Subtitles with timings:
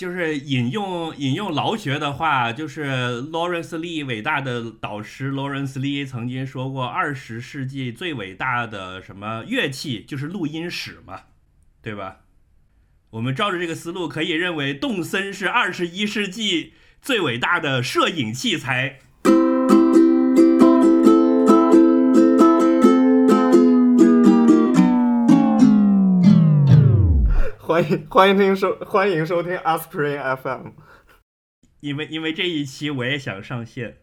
[0.00, 2.86] 就是引用引用劳学的话，就是
[3.30, 11.24] Lawrence Lee 伟大的导师 Lawrence Lee 曾经说过，二十世纪最伟大的什么乐器就是录音室嘛，
[11.82, 12.20] 对吧？
[13.10, 16.72] 我们照着这个思路，可以认为动森是二十一世纪
[17.02, 19.00] 最伟大的摄影器材。
[27.70, 30.70] 欢迎欢迎听收欢迎收听 Aspirin FM，
[31.78, 33.98] 因为因为这一期我也想上线，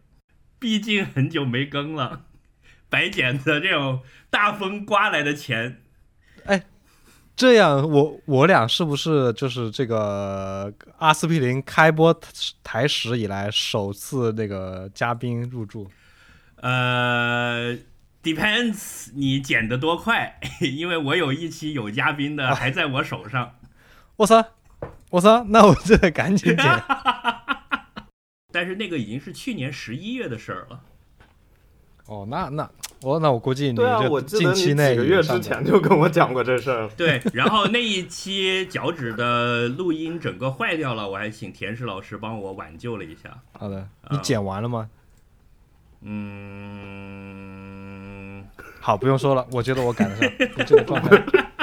[0.58, 2.22] 毕竟很久没更了，
[2.88, 5.82] 白捡的这种大风刮来的钱，
[6.46, 6.64] 哎，
[7.36, 12.18] 这样我我俩是不是就是这个阿司匹林开播
[12.64, 15.90] 台史以来首次那个嘉宾入驻？
[16.56, 17.76] 呃
[18.22, 23.56] ，depends 你剪得多快， 因为我有一期有嘉宾的还在我手上。
[24.18, 24.44] 我操！
[25.10, 25.44] 我操！
[25.44, 26.82] 那我就得赶紧剪。
[28.52, 30.80] 但是那个已经是去年十一月的事儿了。
[32.06, 32.68] 哦，那那
[33.02, 33.78] 我那我估计你
[34.26, 36.88] 近期内几个月之前就跟我讲过这事儿。
[36.96, 43.40] 对，然后那一期脚趾的录音整个坏掉了，我还请田石老师帮我挽救了一下。
[43.52, 44.90] 好的，你剪完了吗？
[46.00, 46.14] 嗯，
[48.80, 50.30] 好，不用说了，我觉得我赶得上
[50.66, 51.22] 这个状态。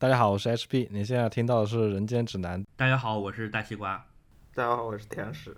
[0.00, 2.58] 大家好，我是 HP，你现在听到的是《人间指南》。
[2.74, 4.02] 大家好，我是大西瓜。
[4.54, 5.54] 大家好，我是天使。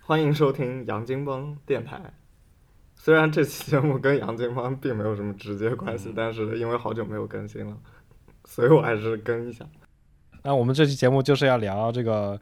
[0.00, 2.00] 欢迎收听杨金帮电台。
[2.94, 7.76] 虽然这期节目跟杨金帮并没有什么直接关系，但是因为好久没有更新了，
[8.44, 9.66] 所以我还是更一下。
[10.44, 12.40] 那我们这期节目就是要聊这个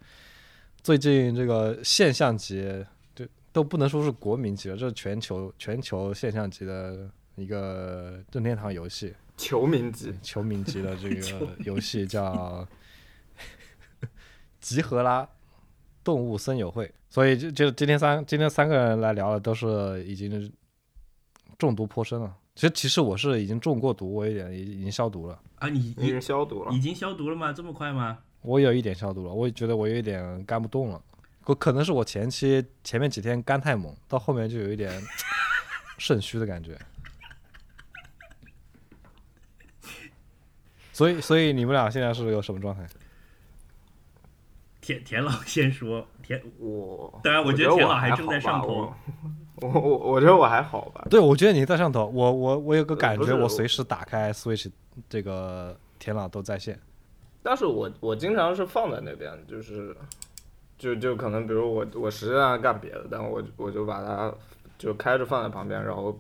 [0.83, 9.15] 最近这个现象级，就都不能说是国民级了，这是全球全球现象级的一个任天堂游戏。
[9.39, 12.67] 球名级，球名级的这个游戏叫
[14.61, 15.27] 《集合啦
[16.05, 20.53] 动物森友会》，所以就就今天三今天三个人来聊的都是已经
[21.57, 22.37] 中毒颇深了。
[22.55, 25.69] 其实其实我是已经中过毒，我有点已经消毒了啊！
[25.69, 26.73] 你已经消毒了？
[26.75, 27.53] 已经消毒了吗？
[27.53, 28.19] 这么快吗？
[28.43, 31.01] 我有一点消毒了，我也觉得我有一点干不动了。
[31.45, 35.01] 我可能是我前期前面几天干太猛，到后面就有一点
[35.99, 36.77] 肾虚的感觉。
[40.99, 42.85] 所以，所以你们俩现在是个什么状态？
[44.81, 48.93] 田田老先说，田我当然，我觉得田老还正在上头。
[49.61, 51.07] 我我我觉得我还好吧。
[51.09, 52.07] 对，我觉得你在上头。
[52.07, 54.69] 我我我有个感觉，我随时打开 Switch，
[55.09, 56.77] 这个田老都在线。
[57.45, 59.97] 但是我我经常是放在那边，就是
[60.77, 64.35] 就就可能，比如我我实际上干别的，但我我就把它
[64.77, 66.19] 就开着放在旁边，然后。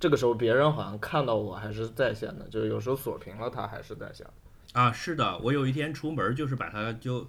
[0.00, 4.26] 这个时候别人好像看到我还是在线的，就是有时候锁屏了，他还是在线。
[4.72, 7.26] 啊，是的，我有一天出门就是把它就，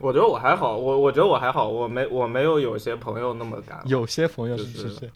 [0.00, 3.82] 我觉得我还好，我我觉得我还好，我没我没有有些朋友那么干。
[3.86, 5.10] 有些朋友是是，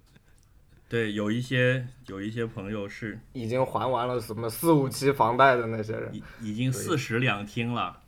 [0.89, 7.99] 对，有一些有一些朋友是已经还完了什么四五期房贷的那些人，已已经四室两厅了。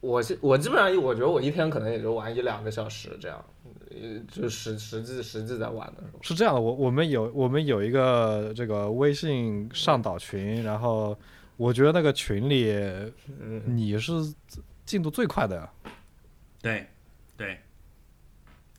[0.00, 3.44] 我我基本上我觉得我一天可能也就玩一两个小时这样。
[4.30, 11.18] 就实实际实际在玩的时候是这样的，我我们有我们有一个这个微信上岛群，然后
[11.56, 12.74] 我觉得那个群里，
[13.66, 14.12] 你是
[14.84, 15.70] 进度最快的呀。
[16.60, 16.86] 对，
[17.36, 17.60] 对，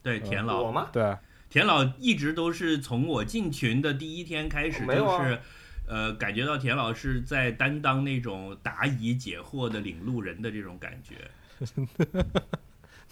[0.02, 0.88] 对，田老我吗？
[0.92, 1.16] 对，
[1.48, 5.38] 田老一直都是从我进群的第一天开始，就是
[5.86, 11.30] 呃，感觉到田老是在担当那种答疑解惑的领路人的这种感觉。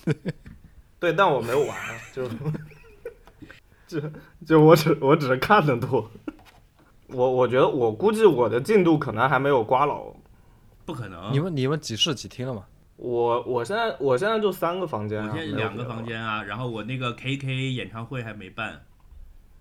[0.98, 1.76] 对，但我没有玩，
[2.12, 2.28] 就
[3.86, 4.00] 就
[4.46, 6.10] 就我只我只是看的多。
[7.08, 10.12] 我我觉得我估计我的进度可能还没有瓜老，
[10.84, 11.32] 不可能。
[11.32, 12.64] 你们你们几室几厅了吗？
[12.96, 18.80] 我我现在我现在就三个房间，我现在两个房间啊，然后我那个 KK 演唱会还没办，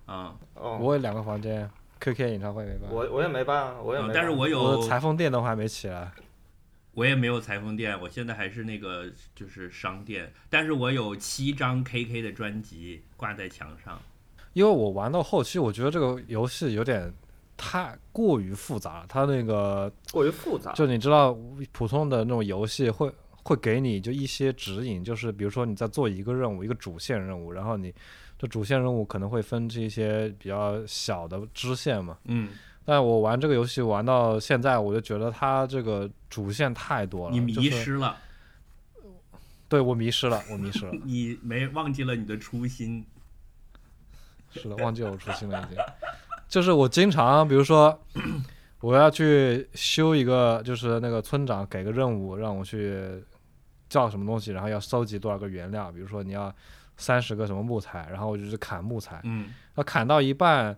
[0.06, 1.70] 啊，哦，我有两个房间
[2.00, 6.12] ，KK 演唱会没办，我我也没办，我也没，但是我有裁缝店的话还没起来。
[6.94, 14.00] 我也没有裁缝店，我现在还是那个就是商店，但是我有七张 KK 的专辑挂在墙上。
[14.54, 17.12] 因为我玩到后期，我觉得这个游戏有点
[17.58, 20.72] 太过于复杂，它那个过于复杂。
[20.74, 21.36] 就你知道，
[21.72, 23.12] 普通的那种游戏会
[23.42, 27.92] 会给你就一些指引，就是比如说你在做一个任务，一个主线任务，然后你
[28.38, 32.20] 这主线任务可能会分这些比较小的支线嘛。
[32.26, 32.50] 嗯。
[32.86, 37.34] 但我玩这个游戏玩到现在，我就觉得它这个主线太多了。
[37.34, 38.18] 你迷失了，
[39.70, 40.92] 对我迷失了，我迷失了。
[41.04, 43.06] 你没忘记了你的初心？
[44.52, 45.84] 是的，忘记我初心了已经。
[46.48, 48.00] 就是我经常，比如说
[48.82, 53.24] 我要去修一个，就是那个村长给个任务让我去
[53.90, 56.54] 叫什么东西，然后要收集多少个原料，比如说你要
[56.98, 60.78] 三十个什么木材，然后我就去砍木材，嗯要砍到一半，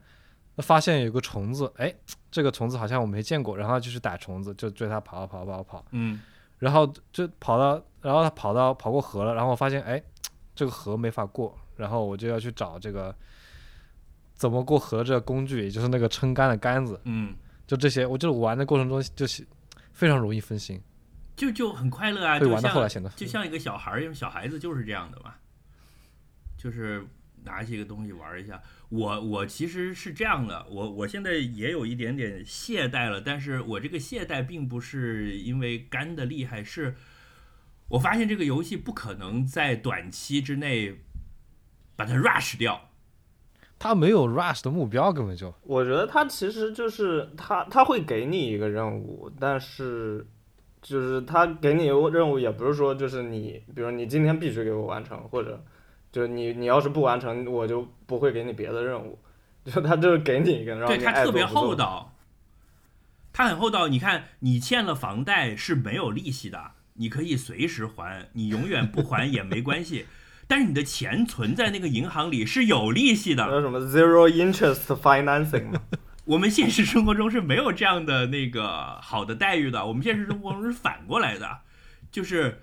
[0.63, 1.93] 发现有个虫子，哎，
[2.31, 6.21] 这个虫子好像我没见过，然后就去逮虫子，就追它跑跑跑跑，嗯
[6.59, 10.01] 然后就跑到，然后它跑到跑过河了，然后我发现，哎，
[10.55, 13.13] 这个河没法过，然后我就要去找这个
[14.33, 17.35] 怎么过河这个工具，也就是那个撑杆的杆子，嗯，
[17.67, 19.45] 就这些，我就是玩的过程中就是
[19.91, 20.81] 非常容易分心，
[21.35, 25.35] 就就很快乐啊，会就玩到后来显得就像一个小孩儿，因为小孩子就是这样的嘛，
[26.57, 27.05] 就是
[27.43, 28.61] 拿起一个东西玩一下。
[28.89, 36.95] 我我其实是这样的，我我现在也有一点点懈怠了，但是我这个懈怠并不是因为干的厉害，是
[37.89, 41.01] 我发现这个游戏不可能在短期之内
[41.95, 42.89] 把它 rush 掉。
[43.77, 50.25] 他没有 rush 的目标，根本就我觉得他其实就是他他会给你一个任务，但是
[50.81, 55.61] 就是他给你任务也不是说就是你，比如你今天必须给我完成，或者
[56.15, 59.19] 就是你你要是不完成，我就不会给你别的任务。
[59.65, 62.15] 就他就是给你一个，对他特别厚道，
[63.33, 63.89] 他很厚道。
[63.89, 70.05] 你看，你欠了房贷是没有利息的，你可以随时还，你永远不还也没关系。
[70.47, 73.43] 但是你的钱存在那个银行里是有利息的。
[73.47, 75.81] 叫什么 zero interest financing 嘛。
[76.23, 81.57] 我们现实生活中是没有这样的那个好的待遇的，我们现实生活中是反过来的，
[82.09, 82.61] 就是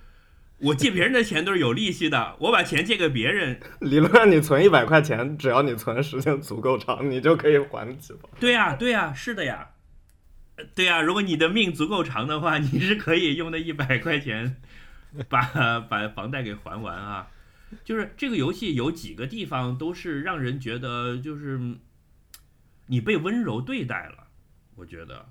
[0.63, 8.29] 我借别人的钱都是有利息的，我把钱借给别人，理论上你存一百块钱，只要你存的时间足够长，你就可以还起吧。
[8.39, 9.71] 对呀、对呀、是的呀，
[10.75, 14.63] 对呀、如果你的命足够长的话，你是可以用那一百块钱
[15.29, 17.29] 把把房贷给还完啊。
[17.85, 21.59] 就是这个游戏有几个地方都是让人觉得就是
[22.87, 24.29] 你被温柔对待了，
[24.77, 25.27] 我觉得，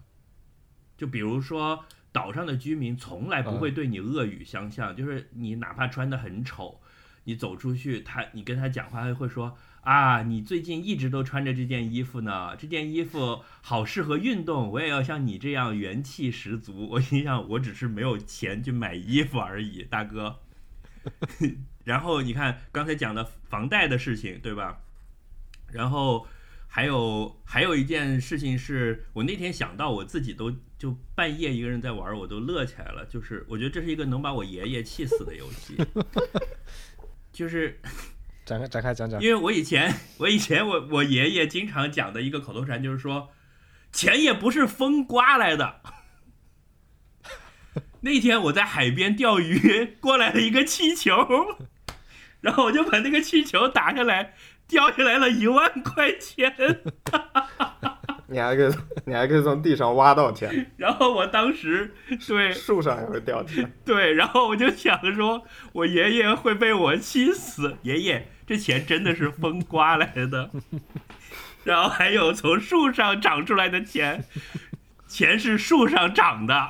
[0.98, 6.82] 就比如说岛上的居民从来不会对你恶语相向，就是你哪怕穿的很丑，
[7.24, 16.88] 你走出去，他你跟他讲话他会说啊，你最近一直都穿着这件衣服呢，这件衣服好适合运动，我也要像你这样元气十足。
[16.92, 20.40] 我心想，我只是没有钱去买衣服而已，大哥。
[21.84, 24.82] 然后你看刚才讲的房贷的事情，对吧？
[25.72, 26.28] 然后
[26.68, 33.06] 还有还有一件事情是我那天想到，我自己都就半夜一个人在玩，我都乐起来了。
[33.06, 35.78] 就是我觉得这是一个能把我爷爷气死的游戏，
[37.32, 37.80] 就是
[38.44, 39.22] 展开展开讲讲。
[39.22, 43.30] 因为我以前我以前我我爷爷经常讲的一个口头禅就是说，
[43.92, 45.82] 钱也不是风刮来的。
[48.00, 51.14] 那天我在海边钓鱼，过来了一个气球，
[52.40, 54.34] 然后我就把那个气球打下来，
[54.68, 56.52] 掉下来了一万块钱。
[58.32, 58.74] 你还可以，
[59.06, 61.94] 你还可以从地上挖到钱， 然后我当时
[62.28, 63.70] 对树上也会掉钱。
[63.84, 65.44] 对，然后我就想说，
[65.74, 67.76] 我爷爷会被我气死。
[67.82, 70.50] 爷爷，这钱真的是风刮来的。
[71.66, 74.24] 然后还有从树上长出来的钱，
[75.08, 76.70] 钱是树上长的，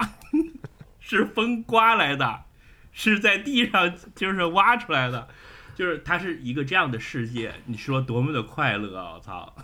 [0.99, 2.45] 是风刮来的，
[2.91, 5.27] 是在地上就是挖出来的，
[5.75, 7.53] 就是它是一个这样的世界。
[7.67, 9.13] 你说多么的快乐啊！
[9.13, 9.55] 我操，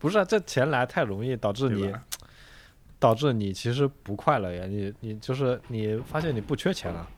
[0.00, 1.94] 不是、啊、这钱来太容易，导致你？
[2.98, 4.66] 导致你其实不快乐呀。
[4.66, 7.08] 你你就是你发现你不缺钱了，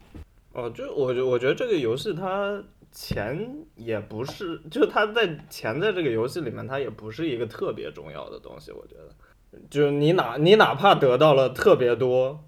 [0.53, 2.63] 哦，就我觉我觉得这个游戏它
[2.93, 8.71] 钱也不是，就它在钱在这个游戏里面，它也不是一个特别重要的东西。
[8.71, 12.45] 我觉得，就你哪你哪怕得到了特别多，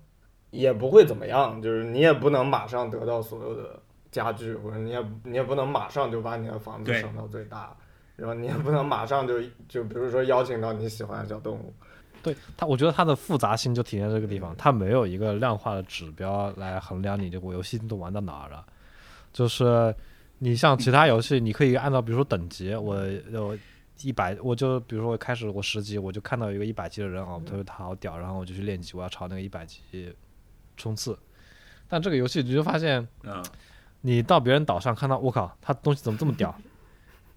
[0.51, 1.61] 也不会怎么样。
[1.61, 7.77] 就是你也不能马上得到所有的家具，或者你也你也不能马上就把你的房子升到最大，
[8.17, 11.73] 然后你也不能马上就就比如说邀请到你喜欢的小动物。
[12.23, 18.65] 对它，我觉得它的复杂性就体现在这个地方，它没有一个量化的指标来衡量你这个游戏都玩到哪儿了。
[19.33, 19.95] 就是
[20.39, 22.97] 你像其他游戏，你可以按照比如说等级，我
[23.33, 23.59] 我
[24.01, 29.81] 一百，我就比如说我开始我十级，我就看到有一个一百级的人哦，他他好屌，然后我就去练级，我要朝那个一百级
[30.77, 31.19] 冲刺。
[31.89, 33.45] 但这个游戏你就发现，嗯，
[34.01, 36.55] 你到别人岛上看到，我靠，他东西怎么这么屌？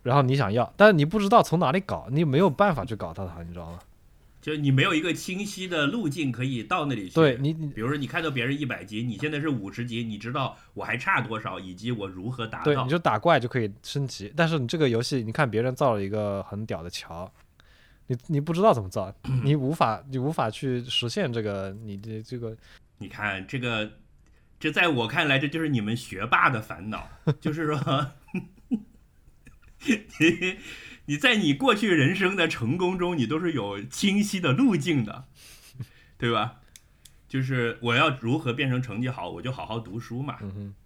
[0.07, 3.79] 然后你想要，但是你不知道从哪里搞，你没有办法去搞到它，你知道吗？
[4.39, 7.15] 就是你没有一个清晰的路径可以到那里去。
[7.15, 12.87] 对你，比如说，你看到别人一百级，你现在是五十级，你知道我还差多少，以及我如何达对，你。
[12.87, 14.31] 就打怪就可以升级。
[14.37, 17.29] 但是你这个游戏，你看别人造了一个很屌的桥，
[18.05, 22.55] 你你不知道怎么造， 你无法你无法去实现这个你的这个
[22.99, 23.91] 你看这个，
[24.57, 27.09] 这在我看来，这就是你们学霸的烦恼，
[27.41, 28.07] 就是说，
[30.19, 30.59] 你
[31.05, 35.27] 你在你过去人生的成功中，你都是有清晰的路径的，
[36.17, 36.61] 对吧？
[37.27, 40.39] 就是我要如何变成成绩好，我就好好读书嘛，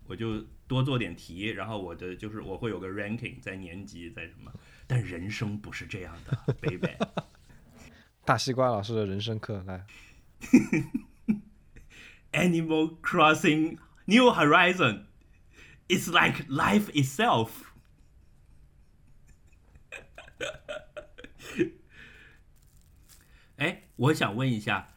[0.08, 4.52] 我就多做点题，然后我的就是我会有个 ranking 在年级在什么。
[4.88, 6.90] 但人生不是这样的，baby。
[8.26, 9.86] 大西瓜老师的人生课来。
[12.34, 15.06] Animal Crossing New Horizon
[15.88, 17.50] is like life itself
[23.58, 24.88] 哎，我想问一下，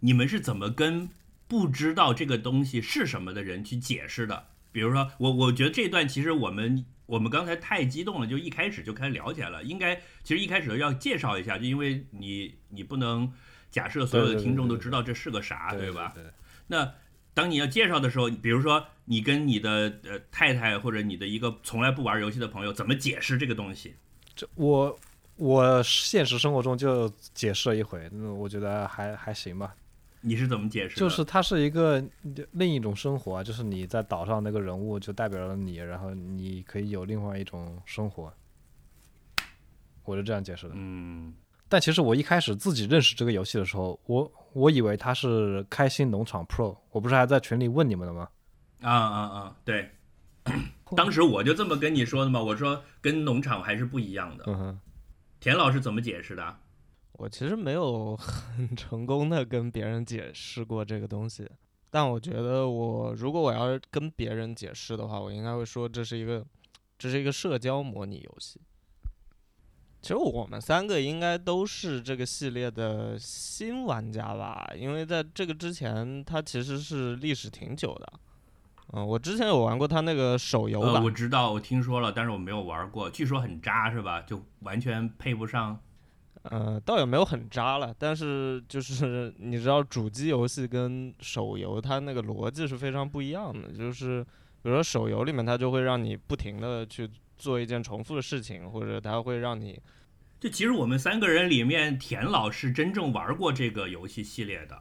[0.00, 1.10] 你们是怎么跟
[1.46, 4.48] 不知道这个东西是什么的人去解释的？
[4.72, 9.62] 比如说，我我觉得这段其实我们我们刚才太激动了，就一开始就开始聊起来了。
[9.62, 13.32] 应该其实一开始要介绍一下，就因为你你不能。
[13.70, 16.14] 假设所有的听众都知道这是个啥，对吧？
[16.68, 16.94] 那
[17.34, 23.94] 当你要介绍的时候，比如说你跟你的呃太太或者你的一个从来不玩游戏的朋友，怎么解释这个东西？
[24.34, 24.98] 这我
[25.38, 29.74] 我现实生活中就解释了一回，那我觉得还还行吧。
[30.20, 30.96] 你是怎么解释？
[30.96, 32.02] 就是它是一个
[32.52, 38.32] 另一种生活，就是你在岛上那个人物就代表了你，然后你可以有另外一种生活。
[40.04, 40.72] 我是这样解释的。
[40.74, 41.32] 嗯。
[41.68, 48.28] 但其实我一开始自己认识这个游戏的时候，我我以为它是开心农场 Pro，我不是还在群里问你们的吗？
[48.80, 49.56] 啊啊啊！
[49.64, 49.90] 对，
[50.96, 54.44] 当时我就这么跟你说的嘛，我说跟农场还是不一样的。
[54.46, 54.80] 嗯哼，
[55.40, 56.56] 田老师怎么解释的？
[57.12, 61.48] 我其实没有很 成功的跟别人解释过这个东西，
[61.90, 66.44] 但我觉得我如果我要跟别人解释的话，我应该会说这是一个
[66.98, 68.60] 这是一个社交模拟游戏。
[70.00, 78.12] 其实我们三个应该都是这个系列的新玩家吧，因为在这个之前，它其实是历史挺久的。
[78.92, 83.10] 嗯，我之前有玩过他那个手游版，我知道，我听说了，但是我没有玩过。
[83.10, 84.20] 据说很渣是吧？
[84.22, 85.78] 就完全配不上。
[86.42, 93.72] 呃，倒也没有很渣了，但是就是你知道，主机游戏跟手游它那个逻辑是非常不一样的。
[93.72, 94.24] 就是
[94.62, 97.08] 比如说手游里面，它就会让你不停的去。
[97.40, 99.80] 做一件重复的事情，或者它会让你，
[100.40, 104.76] 就其实我们三个人里面，田老是真正玩过这个游戏系列的，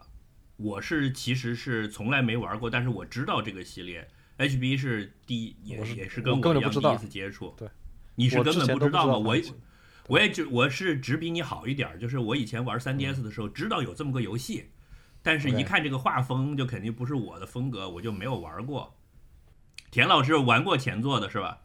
[0.57, 7.53] 我是其实是从来没玩过，但是我知道这个系列，HB 是第一，也也是跟我一样第一次接触。
[7.57, 7.69] 对，
[8.15, 9.17] 你是根本不知道吗？
[9.17, 9.35] 我
[10.07, 14.69] 我也就我是只比你好一点，就是我以前玩 3DS 的时候知道有这么个游戏，
[15.21, 18.95] 但是一看这个画风就肯定不是我的风格，我就没有玩过。
[19.91, 21.59] 田老师玩过前作的是吧？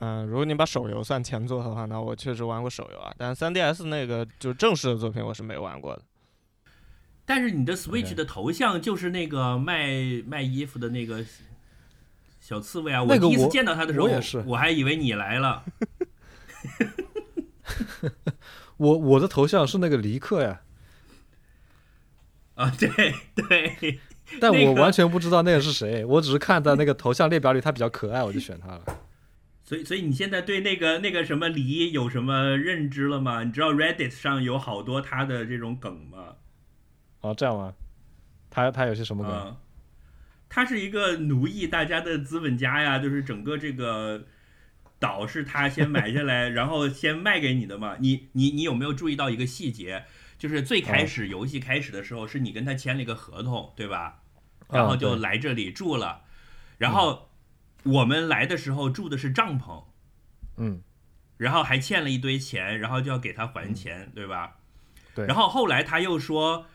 [0.00, 3.14] 嗯，如果你把手游算前作的话，那我确实玩过手游啊。
[3.16, 6.02] 但是 3DS 那个就正式的作品，我是没玩过的。
[7.26, 11.22] 但是你的 Switch 的头像就是那个卖卖衣服的那个
[12.40, 13.02] 小刺猬啊！
[13.02, 15.64] 我第一次见到他的时候，我我还以为你来了。
[18.78, 20.60] 我我的头像是那个离克呀。
[22.54, 22.88] 啊，对
[23.34, 24.00] 对。
[24.40, 28.82] 但我完全不知道那个是谁，我只是看到那个头像列表里他比较可爱，我就选他了。
[29.62, 33.44] 所以，所以你现在对那个那个什么梨有什么认知了吗？
[33.44, 36.34] 你知道 Reddit 上有好多他的这种梗吗？
[37.26, 37.74] 哦，这样吗？
[38.50, 39.56] 他他有些什么梗？
[40.48, 44.24] 他是一个奴役大家的资本家呀，就是整个这个
[44.98, 47.96] 岛是他先买下来， 然后先卖给你的嘛。
[48.00, 50.04] 你你你有没有注意到一个细节？
[50.38, 54.22] 就是最开始游戏开始的时候，是你跟他签了一个合同，对吧？
[54.70, 56.22] 然后就来这里住了，
[56.78, 57.24] 然后。
[57.84, 59.84] 我们来的时候住的是帐篷，
[60.56, 60.82] 嗯，
[61.36, 64.56] 然后还欠了一堆钱，然后就要给他还钱，对吧？
[65.14, 65.24] 对。
[65.26, 66.66] 然后后来他又说，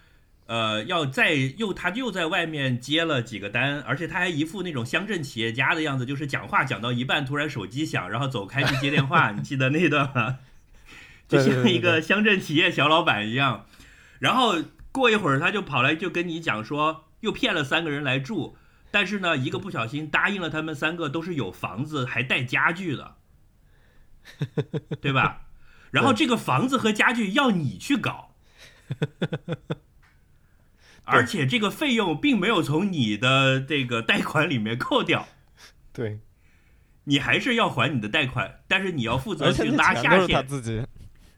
[0.52, 9.32] 呃，要再又他又在外面接了几个单，而且他还一副那种乡镇企业家的样子，就是讲话讲到一半，突然手机响，然后走开去接电话。
[9.32, 10.40] 你记得那段吗？
[11.30, 13.66] 就像一个乡镇企业小老板一样。
[14.20, 14.58] 然后
[14.92, 18.58] 过一会儿，他就跑来就跟你讲说，又骗了三个人来住。
[18.92, 23.16] 但是呢，一个不小心答应了他们三个都是有房子还带家具的，
[25.00, 25.44] 对吧？
[25.92, 28.36] 然后这个房子和家具要你去搞，
[31.04, 35.28] 而且这个费用并没有从你的这个贷款里面扣掉，
[35.94, 36.20] 对，
[37.06, 40.84] 你还是要还你的贷款，但是你要负责去拉下线，自己，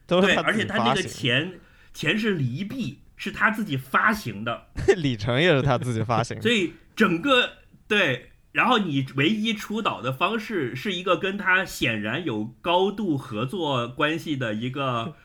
[0.08, 1.60] 对，而且他那个钱
[1.94, 4.68] 钱是离币，是他自己发行的，
[4.98, 6.74] 里程也是他自己发行，所以。
[6.96, 7.54] 整个
[7.88, 15.16] 对，然后你唯一出岛的方式是一个跟他显然有高度合作关系的一个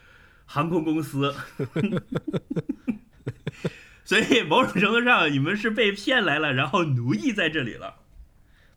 [0.47, 1.35] 航空公司，
[4.09, 7.97] 所以某种程度上你们是被骗来了，然后奴役在这里了。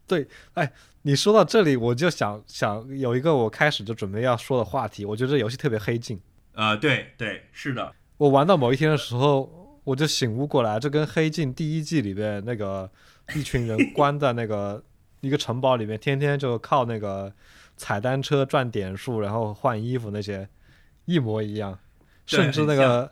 [0.07, 0.71] 对，哎
[1.05, 6.21] 你说到这里，我就想想有一个我开始就准备要说的话题，我觉得这游戏特别黑镜。
[6.53, 12.91] 啊，对对，是的，我玩到某一天的时候，我就醒悟过来，这跟《黑镜》第一季里边那个
[13.35, 14.85] 一群人 关在那个
[15.23, 17.33] 一个城堡里面，天天就靠那个
[17.79, 20.47] 踩单车赚点数，然后换衣服那些
[21.07, 21.79] 一模一样，
[22.27, 23.11] 甚至那个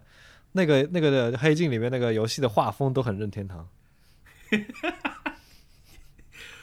[0.52, 3.68] 那个那个的《黑镜》里面那个游戏的画风都很任天堂。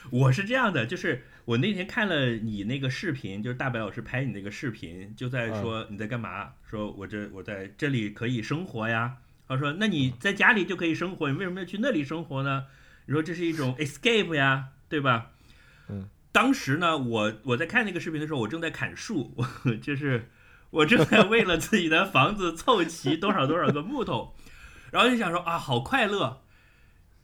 [0.09, 6.53] 我是这样的，就是我那天看了你那个视频，就是大白老师拍你那个视频，就在说你在干嘛？
[6.69, 9.17] 说我这我在这里可以生活呀。
[9.47, 12.65] 他说那你在家里就可以生活，你为什么要去那里生活呢？
[13.05, 15.31] 你说这是一种 escape 呀，对吧？
[15.89, 16.09] 嗯。
[16.33, 20.29] 当时呢，我我在看那个视频的时候，我正在砍树，我 就是
[20.69, 24.35] 我正在为了自己的房子凑齐多少多少个木头，
[24.91, 26.41] 然后就想说啊，好快乐。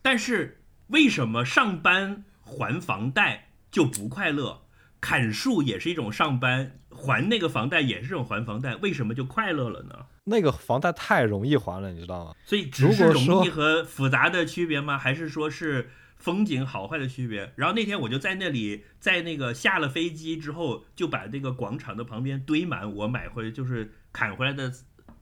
[0.01, 4.61] 但是为什么上班还房贷就不快乐？
[4.99, 10.05] 砍树也是一种上班，还那个房贷也是一种还房贷，为什么就快乐了呢？
[10.23, 12.33] 那个房贷太容易还了，你知道吗？
[12.45, 14.97] 所以只是容易和复杂的区别吗？
[14.97, 15.89] 还是说是
[16.23, 17.51] 风景好坏的区别？
[17.57, 24.73] 然后那天我就在那里，在那个下了飞机之后，就把那个广场的旁边堆满我买回就是砍回来的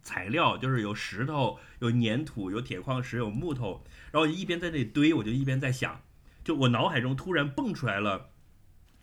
[0.03, 6.01] 材料，就是有石头、有粘土、有铁矿石、有木头，然后一边在那里堆，我就一边在想，
[6.43, 8.29] 就我脑海中突然蹦出来了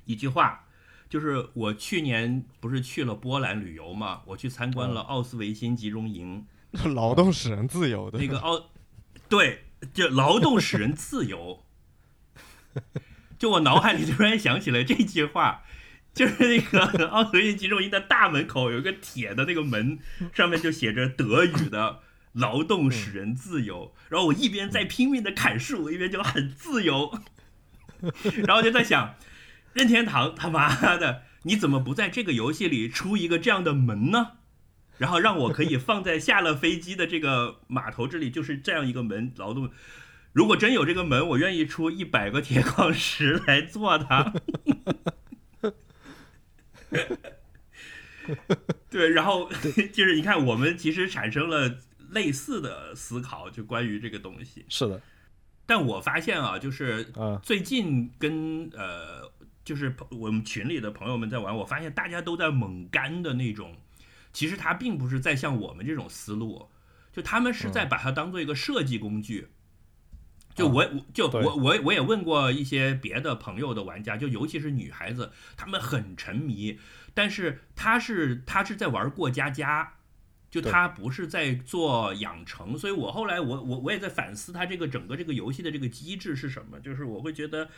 [0.05, 0.67] 一句话。
[1.09, 6.47] 就是我去年不是去了波兰旅游嘛，我去参观了奥斯维辛集中营，
[6.95, 8.71] 劳动使人自由的那个奥，
[9.29, 11.65] 对，就劳动使人自由。
[13.39, 15.63] 就我脑海里突然想起来这句话，
[16.13, 19.99] 就是那个奥斯维辛集中营的大门口有一个铁的那个门，
[20.33, 22.01] 上面就写着德语的
[22.35, 23.95] “劳动使人自由”。
[24.11, 27.21] 然后我一边在拼命的砍树，一边就很自由。
[28.47, 29.15] 然后就在想，
[29.73, 34.33] 任天堂他妈的，你怎么不在这个游戏里出一个这样的门呢？
[34.99, 39.33] 然后让我可以放在下了飞机的这个码头这里，就是这样一个门。
[39.37, 39.71] 劳动，
[40.39, 44.33] 如果真有这个门，我愿意出一百个铁矿石来做它。
[48.89, 49.51] 对，然后
[49.93, 54.65] 就是你看，我们其实产生了类似的思考，就关于这个东西。
[54.69, 55.03] 是的，
[55.67, 59.29] 但我发现啊，就是嗯最近跟呃，
[59.65, 63.75] 就是朋我们群里的朋友们在玩，我发现大家都在猛干的那种。
[64.33, 66.69] 其实他并不是在像我们这种思路，
[67.13, 69.49] 就他们是在把它当做一个设计工具。
[70.59, 76.79] 就我我就我我我也问过一些别的朋友的玩家，就尤其是女孩子，她们很沉迷，
[77.15, 79.95] 但是她是她是在玩过家家，
[80.51, 80.73] 就对。
[80.73, 87.71] 她不是在做养成，所以我后来我我我也在反思它这个整个这个游戏的这个机制是什么，就是我会觉得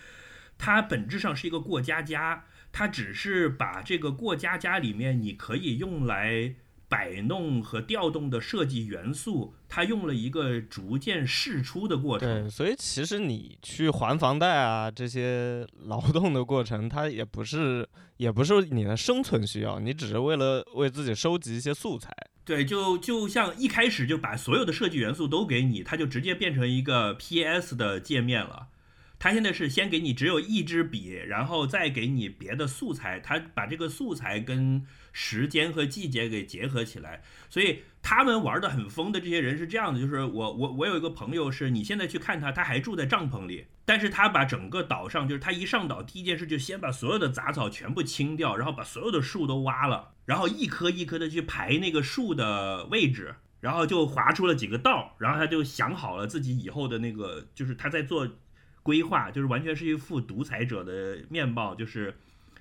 [0.57, 6.55] 它本质上是一个过家家，它只是把这个过家家里面你可以用来
[6.91, 12.43] 摆弄和调动的设计元素，它用了一个逐渐释出的过程。
[12.43, 22.13] 对，所以其实你去还房贷啊，这些劳动的过程，它也不是也不是你的生存需要，你只是为了为自己收集一些素材。
[22.45, 28.67] 对，就就像一开始就把所有的设计元素都给你，它就直接变成一个 PS 的界面了。
[29.21, 37.23] 它现在是先给你只有一支笔，然后再给你别的素材，它把这个素材跟时间和季节给结合起来。
[37.49, 53.37] 所以他们玩的很疯的这些人是这样的，就是我我我有一个朋友是，你现在去看他，他还住在帐篷里，但是他把整个岛上，就是他一上岛第一件事就先把所有的杂草全部清掉，然后把所有的树都挖了，然后一棵一棵的去排那个树的位置。
[53.61, 58.27] 然后就划出了几个道，然后他就想好了自己以后的那个，就是他在做
[58.83, 62.17] 规划，就是完全是一副独裁者的面貌，就是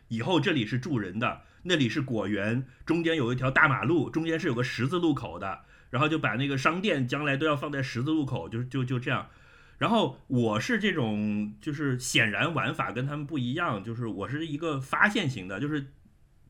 [0.10, 9.30] 以后这里是住人的，那里是果园，中间有一条大马路，中间是有个十字路口的，然后就把那个商店将来都要放在十字路口，就就就这样。
[9.78, 15.94] 然后我是这种，就是显然玩法跟他们不一样，就是我是一个发现型的，就是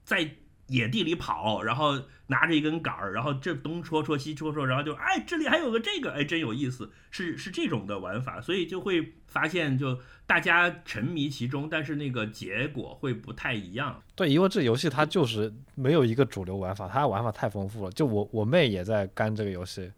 [0.04, 0.36] 在
[0.70, 14.02] 野地里跑，然后拿着一根杆儿，然后这东戳戳西戳戳，然后就哎这里还有个这个，哎真有意思，是是这种的玩法，所以就会发现就大家沉迷其中，但是那个结果会不太一样。
[14.16, 17.92] 对，因为这游戏它就是没有一个主流玩法，它玩法太丰富了。
[17.92, 19.92] 就我我妹也在干这个游戏，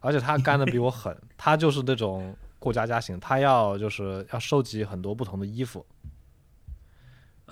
[0.00, 5.86] 而且她干的比我狠，她就是那种过家家型，她要就是要收集很多不同的衣服，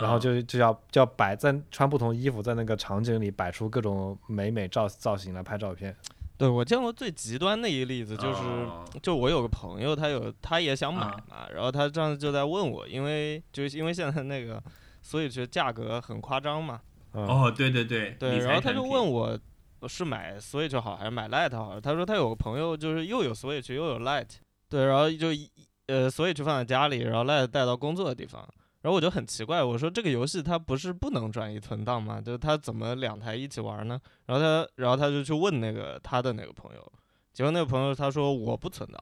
[0.01, 0.19] 然后啊。
[0.19, 5.95] 就就要就要摆在穿不同衣服，在那个场景里摆出各种美美造造型来拍照片。
[6.37, 11.23] 对我见过最极端的一个例子就是，哦就我有个朋友，他有他也想买啊。
[11.29, 14.63] 嘛，然后他上次就在问我，因为就是因为现在那个
[15.05, 16.81] Switch 价格很夸张嘛，
[17.13, 19.39] 嗯，哦，对对对，对，然后他就问我
[19.87, 24.29] 是买 Switch 好还是买 light 好，他说他有个朋友就是又有 Switch 又有 light，
[24.71, 25.47] 对，然后就一
[25.89, 28.49] 呃 Switch 放在家里，然后 light 带到工作的地方。
[28.83, 32.21] 然后我就很奇怪，我说这个游戏它不是不能转移存档吗？
[32.21, 34.01] 就是它怎么两台一起玩呢？
[34.27, 36.93] 然后他，然后他就去问那个他的那个朋友，
[37.33, 39.01] 结果那个朋友他说我不存档，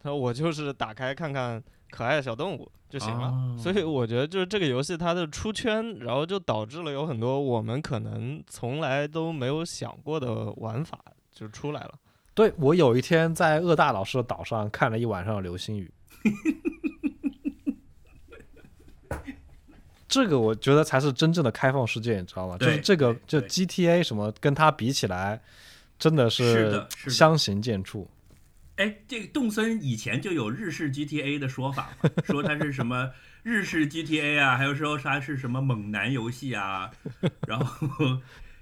[0.00, 3.28] 他说我就是打开看看可爱的小动物就行了。
[3.28, 10.96] 哦所以我觉得就是这个游戏它的出圈，然后就导致了有很多我们可能从来都没有想过的玩法
[11.32, 11.94] 就出来了。
[12.34, 15.92] 对我有一天在鄂大老师的岛上看了一晚上的流星雨，
[20.08, 22.56] 这个我觉得才是真正的开放世界，你知道吗？
[22.58, 25.40] 就是这个就 GTA 什么跟它比起来，
[25.98, 28.06] 真的是相形见绌。
[28.76, 33.10] 哎，这个动森以前就有日式 GTA 的说法嘛， 说它是什么
[33.42, 36.90] 日式 GTA 啊，还有说它是什么猛男游戏啊，
[37.46, 37.86] 然后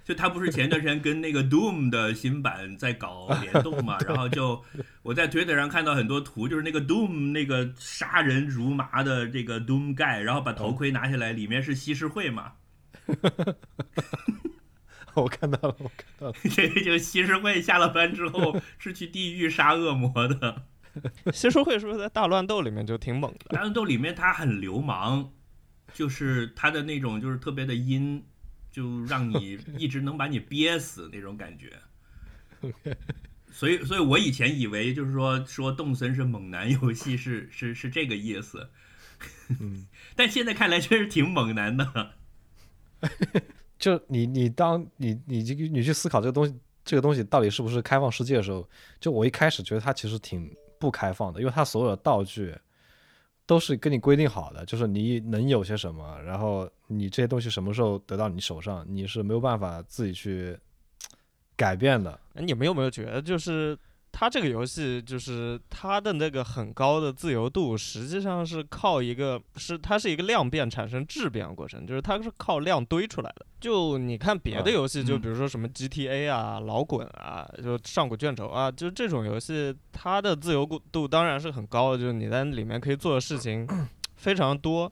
[0.07, 4.62] 就他不是前段时间跟那个 Doom 的新版在搞联动嘛， 然后就
[5.03, 12.53] 我在推特上看到很多图，就是那个 Doom 那个杀人如麻的这个 Doom 盖，然后把头盔拿下来，里面是西施惠嘛，
[15.14, 16.35] 我看到了，我看到了。
[16.55, 20.62] 这就西施惠下了班之后是去地狱杀恶魔的。
[21.33, 23.47] 西施惠是不是在大乱斗里面就挺猛的？
[23.49, 25.31] 大乱斗里面他很流氓，
[25.92, 28.25] 就是他的那种就是特别的阴，
[28.77, 31.73] 就让你一直能把你憋死那种感觉。
[33.51, 38.69] 所以，所以我以前以为就是说说动森是猛男游戏是是是这个意思，
[39.61, 42.12] 嗯， 但现在看来确实挺猛男的。
[43.79, 48.69] 就你你当你你这个你去思考这个东西，这个东西到底是不是开放世界的时候，
[49.01, 52.55] 就我一开始觉得它其实挺不开放的，因为它所有的道具
[53.47, 60.59] 都是跟你规定好的，就是你能有些什么，然后你这些东西什么时候得到你手上，你是没有办法自己去
[61.57, 62.19] 改变的。
[62.35, 63.79] 哎你们有没有觉得，就是
[64.18, 73.44] 它这个游戏，就是它的那个很高的自由度，实际上是靠一个是它是一个量变产生质变的过程，就是它是靠量堆出来的。
[73.61, 83.68] 就你看别的嗯游戏，就嗯比如说什么 GTA 啊、老滚啊、就上古卷轴啊，就这种游戏，它的自由度当然是很高的，就是你在里面可以做的事情
[84.16, 84.90] 非常多，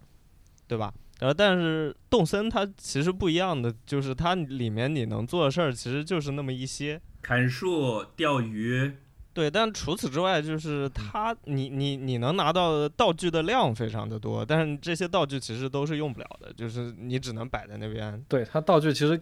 [0.68, 0.92] 对吧？
[1.20, 7.00] 然后，但是动森它其实不一样的，就是它里面你能做的事儿其实就是那么一些。
[7.22, 8.92] 砍树、钓鱼，
[9.34, 19.20] 对，但除此之外，就是它，你你你能拿到的道具的量非常的多，但是这些道具其实都是用不了的，就是你只能摆在那边，对，它道具其实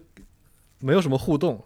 [0.81, 1.59] 没有什么互动，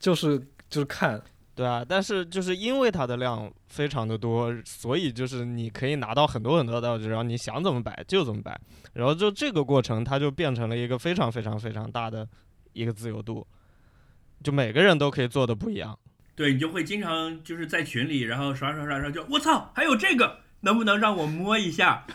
[0.00, 0.36] 就是
[0.68, 1.22] 就是看，
[1.54, 1.84] 对啊。
[1.88, 8.60] 但是就是因为它的量非常的多，所以就是你可以拿到很多很多道具，然后你想怎么摆就怎么摆，
[8.94, 12.28] 然后就这个过程它就变成了一个非常非常非常大的
[12.72, 13.46] 一个自由度，
[14.42, 15.96] 就每个人都可以做的不一样。
[16.38, 22.06] 对你就会经常就是在群里，然后刷刷刷刷就我操，还有这个，能不能让我摸一下？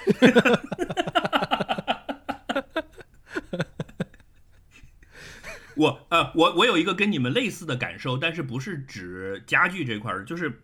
[5.76, 10.62] 我呃，我我有一个跟你们类似的感受，但是不是指家具这块儿，就是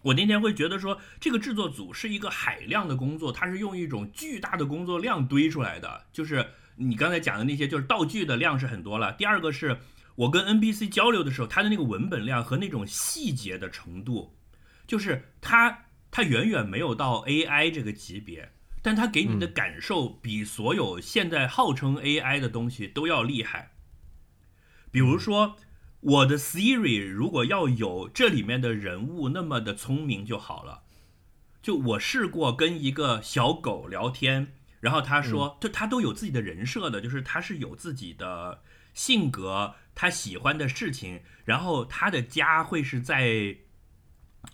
[0.00, 6.06] 我那天会觉得说，这个制作组是一个海量的工作，它是用一种巨大的工作量堆出来的。
[6.10, 9.12] 就是你刚才讲的那些，就是道具的量是很多了。
[9.12, 9.76] 第二个是
[10.16, 14.36] 我跟 NPC 交流的时候，他的那个文本量和那种细节的程度，
[14.86, 23.72] 就是他他远远没有到 AI 这个级别，但他给你的感受比所有现在号称 AI 的东西都要厉害。
[24.90, 25.56] 比如说，
[26.00, 30.82] 我的 Siri 如果要有这里面的人物那么的聪明就好了。
[31.60, 43.56] 就我试过跟一个小狗聊天，然后他说，就他都有自己的人设的，就是他是有自己的性格，他喜欢的事情，然后他的家会是在，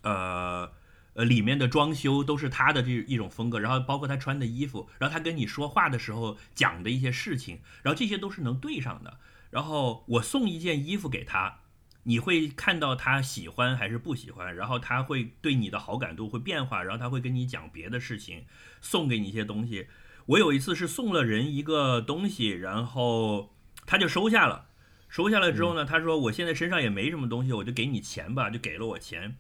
[0.03, 0.73] 呃。
[1.13, 9.19] 呃，里面的装修都是他的这一种风格，然后包括他穿的衣服，然后他跟你说话的时候讲的一些事情，然后这些都是能对上的。
[9.51, 11.63] 然后我送一件衣服给他，
[12.05, 18.45] 你会看到他喜欢还是不喜欢，然后他会对你的好感度会变化，然后他会跟你讲别的事情，
[18.81, 19.89] 送给你一些东西。
[20.27, 23.53] 我有一次是送了人一个东西，然后
[23.85, 24.69] 他就收下了，
[25.11, 29.37] 收下来之后呢，他说我现在身上也没什么东西，我就给你钱吧，就给了我钱。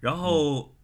[0.00, 0.74] 然后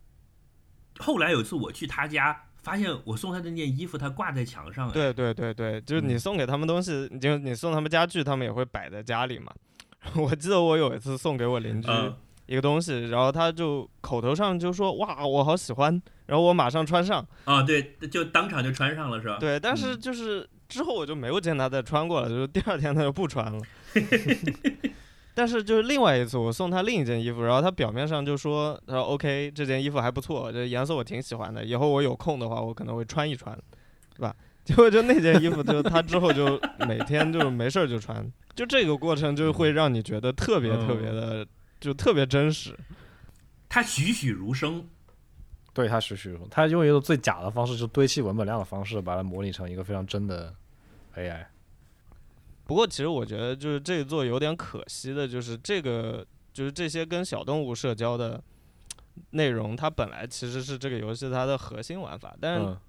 [0.98, 9.52] 后来有一次我去他家，发现我送他的那件衣服他挂在墙上，哎对对对对，就是你送给他们东西，你就你送他们家具，他们也会摆在家里嘛。
[10.16, 12.14] 我记得我有一次送给我邻居嗯
[12.46, 19.38] 一个东西，然后他就口头上就说哇我好喜欢，然后我马上穿上，啊，对，就当场就穿上了是吧？
[19.38, 23.60] 对，但是嗯就是之后我就没有见他再穿过了，就是第二天他就不穿了。
[25.32, 33.56] 但是就是另外一次，我送他另一件衣服，然后他表面上就说，他说 OK，这件衣服还不错，这颜色我挺喜欢的，以后我有空的话，我可能会穿一穿，
[34.14, 34.34] 对吧？
[34.64, 41.46] 结果就那件衣服，就他之后就每天就没事儿就穿，就这个过程就会让你觉得特别特别的，
[41.80, 42.76] 就特别真实。
[43.68, 44.86] 他栩栩如生，
[45.72, 50.54] 对他栩栩如生，他用一个最假的方式，就堆砌文本量的方式，把它模拟成一个非常真的
[51.16, 51.46] AI。
[52.70, 58.40] 不过，其实我觉得就是这一座有点可惜的，就是这个就是这些跟小动物社交的
[59.30, 62.80] 内容，它本来其实是这个游戏它的核心玩法，但是、嗯，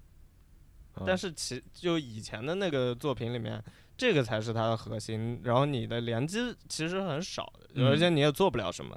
[0.98, 1.04] 嗯。
[1.04, 3.60] 但是其就以前的那个作品里面，
[3.96, 8.96] 这个才是它的核心，然后你的联机其实很少的，嗯而且你也做不了什么。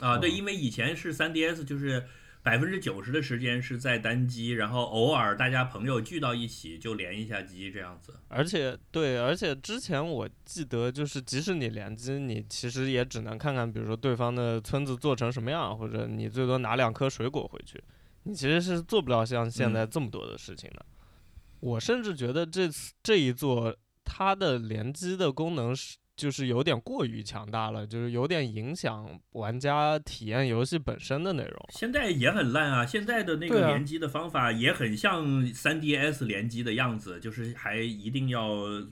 [0.00, 0.34] 啊，对，嗯。
[0.34, 2.04] 因为以前是三 DS，就是
[2.46, 8.14] 百分之九十的时间是在单机，然后偶尔大家朋友聚到一起就连一下机这样子。
[8.28, 17.82] 而且对，而且之前我记得就是，即使你联机，你其实也只能看看，比如说对方的村子做成什么样，或者你最多拿两颗水果回去，
[18.22, 20.86] 你其实是做不了像现在这么多的事情的。
[21.58, 31.66] 我甚至觉得这次这一座它的联机的功能是就是有点过于强大了，就是有点影响玩家体验游戏本身的内容。
[31.68, 38.48] 现在也很烂啊，现在的那个联机的方法也很像 3DS 联机的样子，就是还一定要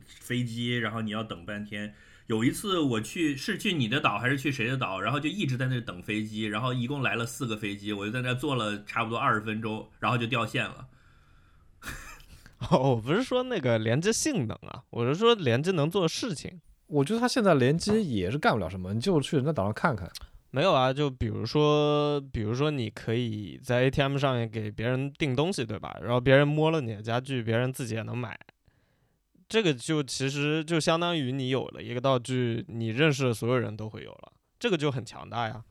[0.06, 1.94] 飞机，然后你要等半天。
[2.26, 10.88] 有一次我去是去你的岛还是去谁的岛，然后就一直在那等飞机，然后一共来了四个飞机，我就在那坐了差不多二十分钟，然后就掉线了。
[12.70, 16.60] 哦，我不是说那个连接性能啊，我是说连接能做的事情。
[16.86, 20.10] 我觉得他现在联机也是干不了什么，你就去人家岛上看看。
[20.50, 25.98] 没有啊，就比如说，比如说你可以在 ATM 上面给别人订东西，对吧？
[26.00, 28.38] 然后别人摸了你的家具，别人自己也能买。
[29.48, 35.64] 这个就其实就相当于你有了一个道具，你认识的所有人都会有了，这个就很强大呀。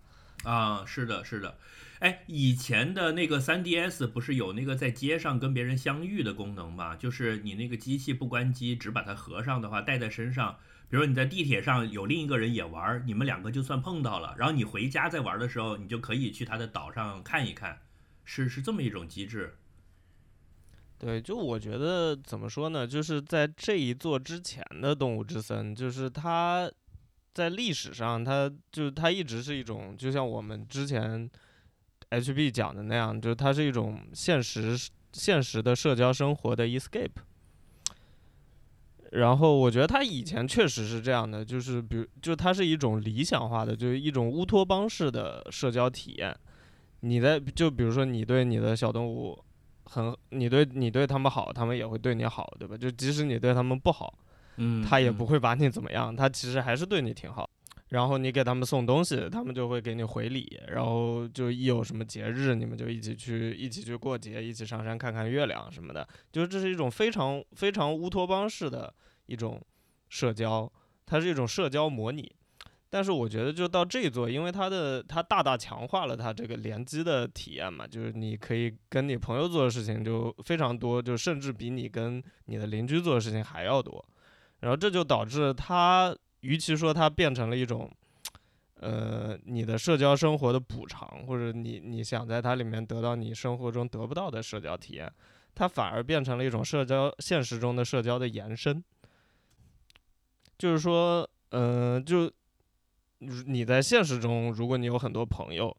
[0.44, 1.56] 啊，是的，是的，
[2.04, 6.98] 哎，以前的那个 3DS 不是有那个在街上跟别人相遇的功能吗？
[6.98, 10.58] 就是你那个机器不关机，只把它合上的话，带在身上，
[10.90, 17.80] 比如你在地铁上有另一个人也玩，你们两个就算碰到了，然后你回家再玩的时候，你就可以去他的岛上看一看，
[18.26, 19.56] 是是这么一种机制。
[21.00, 26.70] 对，就我觉得怎么说呢，就是在这一座之前的动物之森，就是它
[27.34, 31.30] 在历史上，它就它一直是一种，就像我们之前
[32.20, 34.78] HB 讲的那样，就是它是一种现实
[35.12, 37.10] 现实的社交生活的 escape。
[39.12, 46.36] 然后我觉得它以前确实是这样的，就是比如，就它是一种理想化的，就是一种乌托邦式的社交体验。
[47.02, 49.38] 你在就比如说你对你的小动物
[49.86, 52.76] 很，你对你对他们好，他们也会对你好，对吧？
[52.76, 54.18] 就即使你对他们不好，
[54.56, 57.48] 嗯，他也嗯不会把你怎么样，他其实还是对你挺好。
[57.94, 60.60] 然后你给他们送东西，他们就会给你回礼。
[60.68, 66.08] 然后就一有什么节日，你们就一起去一起去过节，一起上山看看月亮什么的。
[66.32, 68.92] 就是这是一种非常非常乌托邦式的
[69.28, 69.62] 一种
[70.10, 70.72] 社交，
[71.06, 72.32] 它是一种社交模拟。
[72.90, 84.04] 但是我觉得就到这一座，因为它的它大大强化了它这个联机的体验嘛，就是你可以跟你朋友做的事情就非常多，就甚至比你跟你的邻居做的事情还要多。
[84.62, 87.90] 然后这就导致它，与其说它变成了一种，
[88.76, 95.12] 呃，你的社交生活的补偿，或者你你想在它里面得到你生活中得不到的社交体验，
[95.56, 98.84] 它反而变成了一种社交现实中的社交的延伸。
[100.58, 102.32] 就是说，嗯、就
[103.20, 105.76] 你在现实中，如果你有很多朋友，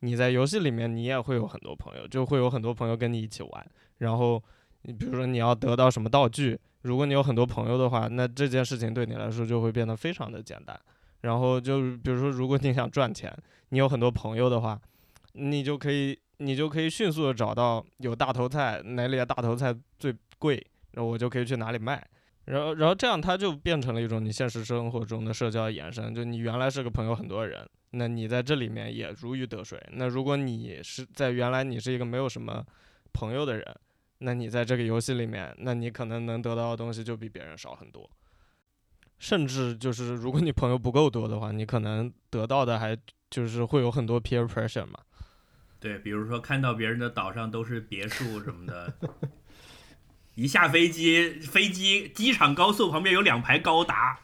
[0.00, 3.70] 你在游戏里面你也会有很多朋友，就会有很多朋友跟你一起玩。
[3.98, 4.42] 然后
[4.82, 10.78] 你比如说你要得到什么道具，如果你有很多朋友的话，那这件事情对你来说就会变得非常的简单。
[11.22, 13.32] 然后就比如说，如果你想赚钱，
[13.68, 14.80] 你有很多朋友的话，
[15.34, 20.54] 你就可以你就可以迅速的找到有大头菜哪里的大头菜最贵，
[20.92, 22.04] 然后我就可以去哪里卖。
[22.46, 26.12] 然后，然后这样它就变成了一种你现实生活中的社交延伸。
[26.12, 29.80] 就你原来是个朋友很多人，那你在这里面也如鱼得水。
[29.92, 32.66] 那如果你是在原来你是一个没有什么
[33.12, 33.64] 朋友的人，
[34.22, 38.08] 那你在这个游戏里面，那你可能能得到的东西就比别人少很多。
[39.18, 42.96] 甚至就是如果你朋友不够多的话，你可能得到的还
[43.30, 44.98] 就是会有很多 peer pressure 嘛。
[45.78, 48.92] 对，比如说看到别人的岛上都是别墅什么的，
[50.34, 54.20] 一下飞机，飞机机场高速旁边有两排高达，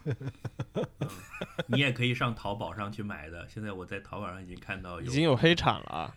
[1.67, 3.47] 你也可以上淘宝上去买的。
[3.49, 6.15] 现在我在淘宝上已经看到已经有黑产了，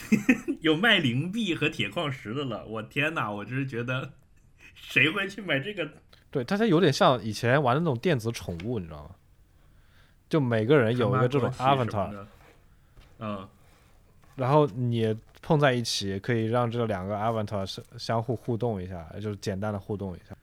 [0.60, 2.64] 有卖灵币和铁矿石的了。
[2.66, 3.30] 我天哪！
[3.30, 4.12] 我真是觉得，
[4.74, 5.88] 谁会去买这个？
[6.30, 9.10] 对，大家有点像以前玩的那种电子宠物，你知道吗？
[10.28, 12.26] 就每个人有一个这种 avatar，
[13.18, 13.48] 嗯，
[14.36, 20.36] 然后你碰在一起，可以让这两个 avatar 相相互互动一下，就是简单的互动一下。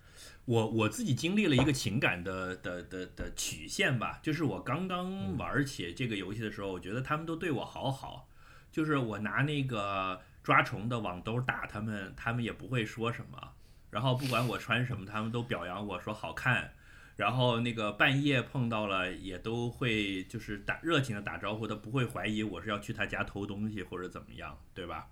[0.45, 8.27] 我我自己经历了一个情感的的的的曲线吧，就是我刚刚玩起这个游戏的时候，我觉得他们都对我好好，
[8.75, 13.53] 就是我拿那个抓虫的网兜打他们，他们也不会说什么，
[13.89, 16.73] 然后不管我穿什么，他们都表扬我说好看。
[17.15, 25.07] 然后那个半夜碰到了，也都会就是打热情的打招呼，他不会怀疑我是要去他家偷东西或者怎么样，对吧？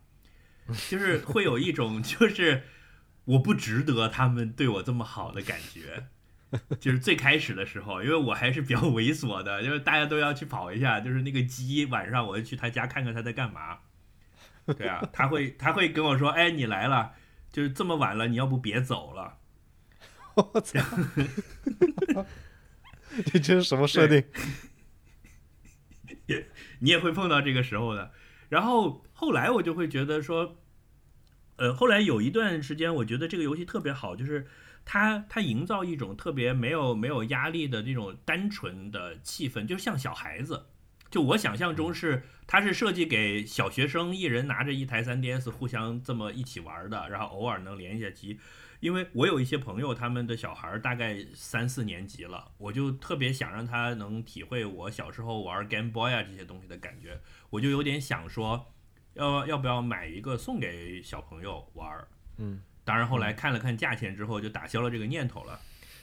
[0.89, 2.63] 就是会有一种就是
[3.23, 6.07] 我不值得他们对我这么好的感觉。
[6.79, 13.79] 就是最开始的时候，因为我还是比较猥琐的，就是大家都要去跑一下，就是那个鸡晚上我就去他家看看他在干嘛。
[14.77, 17.13] 对啊，他会他会跟我说，哎，你来了，
[17.51, 19.39] 就是这么晚了，你要不别走了。
[20.35, 20.79] 我操！
[23.25, 24.23] 这这是什么设定？
[26.25, 26.47] 也
[26.79, 28.11] 你也会碰到这个时候的。
[28.49, 30.57] 然后后来我就会觉得说，
[31.57, 34.47] 呃，后来有一段时间，我觉得这个游戏特别好，就是
[34.85, 40.67] 它它营造一种特别没有没有压力的那种单纯的气氛，就像小孩子。
[41.09, 48.39] 就我想象中是，它是设计给小学生，一人拿着一台 3DS，互相这么一起玩的，然后偶尔能连一下机。
[48.79, 58.73] 因为我有一些朋友，他们的小孩大概三四年级了，我就特别想让他能体会我小时候玩 Game Boy 啊这些东西的感觉，我就有点想说，
[59.13, 62.07] 要要不要买一个送给小朋友玩？
[62.37, 65.59] 嗯，当然后来看了看价钱之后，就打消了这个念头了。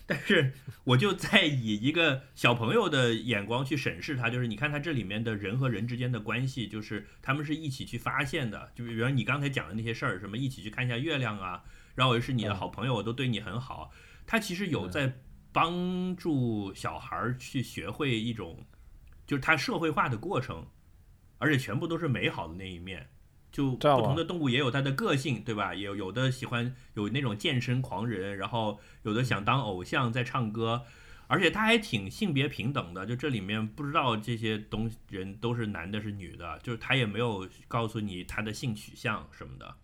[0.07, 11.63] 但是我就在以一个小朋友的眼光去审视它，就是你看它这里面的人和人之间的关系，就是他们是一起去发现的，就比如你刚才讲的那些事儿，什么一起去看一下月亮啊。
[11.95, 13.93] 然后我是你的好朋友，我都对你很好。
[14.27, 15.21] 他其实有在
[15.53, 18.65] 帮助小孩去学会一种，
[19.27, 20.67] 就是他社会化的过程，
[21.39, 23.09] 而且全部都是美好的那一面。
[23.53, 25.75] 就不同的动物也有它的个性，对吧？
[25.75, 30.83] 有有的喜欢有那种健身狂人，然后有的想当偶像在唱歌，
[31.27, 33.05] 而且他还挺性别平等的。
[33.05, 39.75] 就这里面不知道这些东人都是男的是女的，就是他也没有告诉你他的性取向什么的，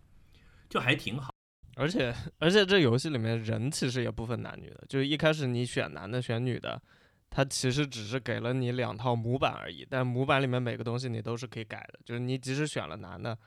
[0.69, 1.31] 就还挺好。
[1.75, 6.81] 而且而且这游戏里面人其实也不分男女的，就是一开始你选男的选女的，
[7.29, 9.85] 它其实只是给了你两套模板而已。
[9.87, 13.37] 但模板里面每个东西你都是可以改的，就是你即使选了男的，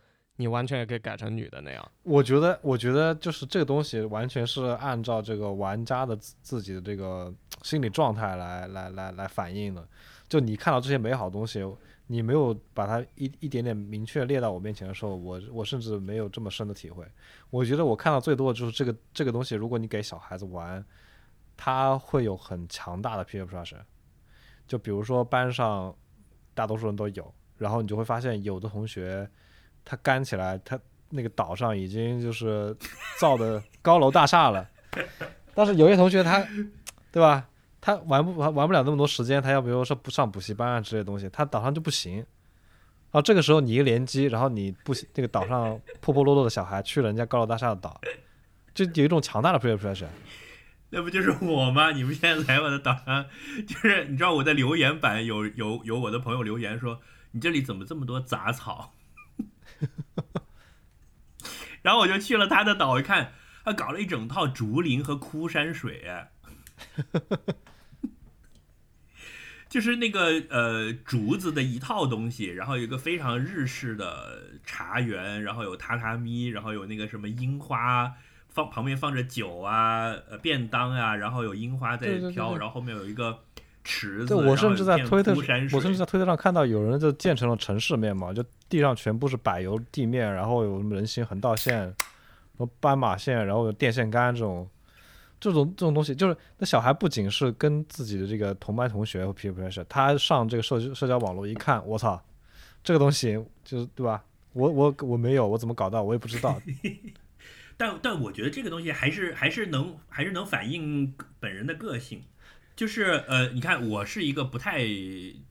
[0.40, 1.92] 你完全也可以改成女的那样。
[2.02, 9.86] 我觉得，我觉得就是这个东西完全是按照这个玩家的自己的这个心理状态来来来来反映的。
[10.28, 11.64] 就你看到这些美好东西。
[12.12, 17.06] 你没有把它一一点点明确列到我面前的时候，我我甚至没有这么深的体会。
[17.50, 20.84] 我觉得我看到最多的就是这个这个东西，如果你给小孩子玩，
[21.56, 23.78] 他会有很强大的 peer pressure。
[24.66, 25.94] 就比如说班上
[26.52, 29.30] 大多数人都有，然后你就会发现有的同学
[29.90, 32.76] 他干起来，他那个岛上已经就是
[33.18, 34.64] 造的高楼大厦了，
[35.52, 36.46] 但是有些同学他，
[37.10, 37.44] 对吧？
[37.80, 42.24] 他玩不玩玩不了那么多时间，他要比如说不上补习班啊之类东西，他岛上就不行。
[43.10, 48.00] 啊，这个时候你一联机，然后你不行，这个岛上破破落落的小孩去了人家高楼大厦的岛，
[48.72, 50.06] 就有一种强大的 pressure。
[50.90, 51.90] 那不就是我吗？
[51.90, 53.26] 你们现在来我的岛上，
[53.66, 57.00] 就是你知道我在留言板有有有我的朋友留言说，
[57.32, 58.92] 你这里怎么这么多杂草？
[61.82, 63.32] 然后我就去了他的岛一看，
[63.64, 66.04] 他搞了一整套竹林和枯山水。
[69.68, 78.16] 就是那个呃竹子的一套东西，然后有一个非常日式的茶园，然后有榻榻米，然后有那个什么樱花
[78.48, 83.44] 放旁边放着酒啊，呃便当啊，然后有樱花在飘，然后后面有一个
[83.84, 84.34] 池子。
[84.34, 85.34] 对，我甚至在推特，
[85.72, 91.94] 我甚至在推特上看到有人就建成了城市面貌，就地上全部是柏油地面，然后有什么人行横道线、什
[92.58, 94.68] 么斑马线，然后有电线杆这种。
[95.42, 102.22] 这种这种东西，就是那小孩不仅是跟自己的这个同班同学和 peer pressure，他上这个社社交网络一看，我操，
[102.84, 104.22] 这个东西就是对吧？
[104.52, 106.02] 我我我没有，我怎么搞到？
[106.02, 106.60] 我也不知道。
[107.78, 112.22] 但但我觉得这个东西还是还是能还是能反映本人的个性，
[112.80, 114.82] 就是呃，你看我是一个不太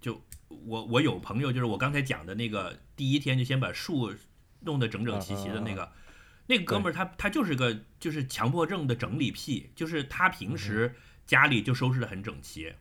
[0.01, 4.11] 就我我有朋友，就是我刚才讲的那个第一天就先把树
[4.61, 5.91] 弄得整整齐齐的那个。
[6.47, 10.95] 那个哥们儿他他就是个就是强迫症的整理癖，就是他平时
[11.27, 12.73] 家里就收拾的很整齐，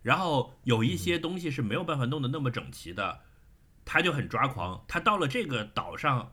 [0.00, 3.20] 然后有一些东西是没有办法弄得那么整齐的，
[3.84, 4.86] 他就很抓狂。
[4.88, 6.32] 他到了这个岛上，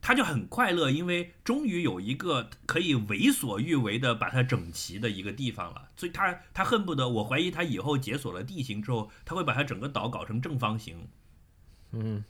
[0.00, 5.88] 他就很快乐，因为终于有一个可以为所欲为的把它整齐的一个地方了。
[5.96, 11.08] 所以他他恨不得，我怀疑他以后解锁了地形之后，他会把他整个岛搞成正方形。
[11.92, 12.24] 嗯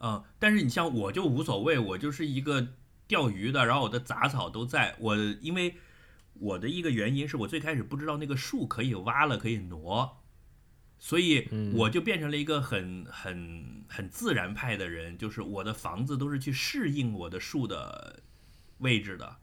[0.00, 2.68] 嗯，但是你像我就无所谓，我就是一个
[3.06, 4.94] 钓鱼的，然后我的杂草都在。
[5.00, 5.74] 我因为
[6.34, 10.18] 我的一个原因是我最开始不知道那个树可以挖了可以挪，
[10.98, 18.20] 所以我就变成了一个很很很自然派的人，就是我的房子都是去适应我的树的
[18.78, 19.36] 位置的。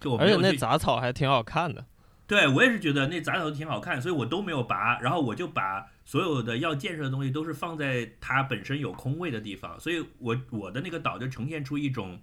[0.00, 1.84] 就我而且那杂草还挺好看的。
[2.26, 12.20] 对我也是觉得那杂草挺好看，所以我都没有拔，然后我就把所有的要建设的东西都是放在它本身有空位的地方，所以我我的那个岛就呈现出一种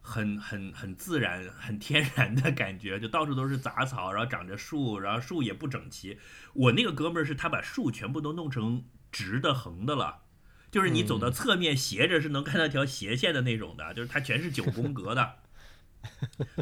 [0.00, 6.18] 很很很自然、很天然的感觉，就到处都是杂草，然后长着树，然后树也不整齐。
[6.54, 10.22] 我那个哥们儿是他把树全部都弄成直的、横的了，
[10.70, 15.36] 就是你走到侧面斜着是能看到条斜线的那种的，就是它全是九宫格的。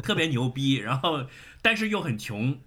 [0.03, 1.25] 特别牛逼，然后
[1.61, 2.61] 但是又很穷，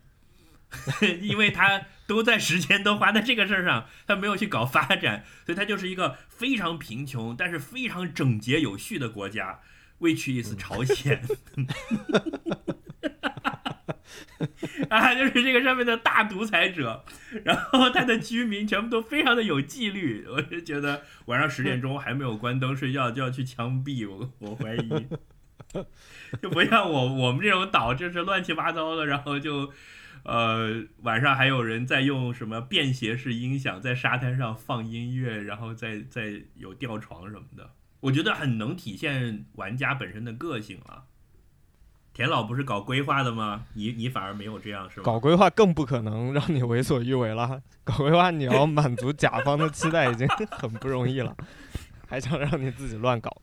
[1.21, 9.61] 因为他都在时间都花在这个事儿上，他没有去搞发展，所以他就是一个非常贫穷但是非常整洁有序的国家
[10.03, 11.23] ，which is 朝鲜，
[14.91, 17.05] 啊，就是这个上面的大独裁者，
[17.45, 25.07] 然后他的居民全部都非常的有纪律，我就觉得晚上十点钟还没有关灯睡觉就要去枪毙我，我怀疑。
[26.43, 29.73] 就不像我我们这种岛，就是乱七八糟的，然后就，
[30.23, 37.71] 呃，晚上还有人在用什么便携式音响在沙滩上放音乐，然后再再有吊床什么的，
[38.03, 41.05] 我觉得很能体现玩家本身的个性啊。
[42.15, 43.65] 田老不是搞规划的吗？
[43.73, 45.03] 你你反而没有这样是吧？
[45.03, 47.63] 搞规划更不可能让你为所欲为了。
[47.85, 51.35] 搞规划你要满足甲方的期待已经 很不容易了，
[52.07, 53.35] 还想让你自己乱搞。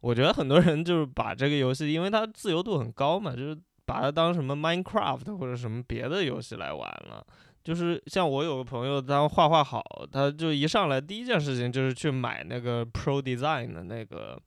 [0.00, 7.24] 我觉得很多人就是把这个游戏，因为它自由度很高嘛，就是把它当什么 Minecraft 或者什么别的游戏来玩了。
[7.64, 14.38] 就是像我有个朋友，他画画好，他就一上来第一件事情就是去买那个 Pro Design 的那个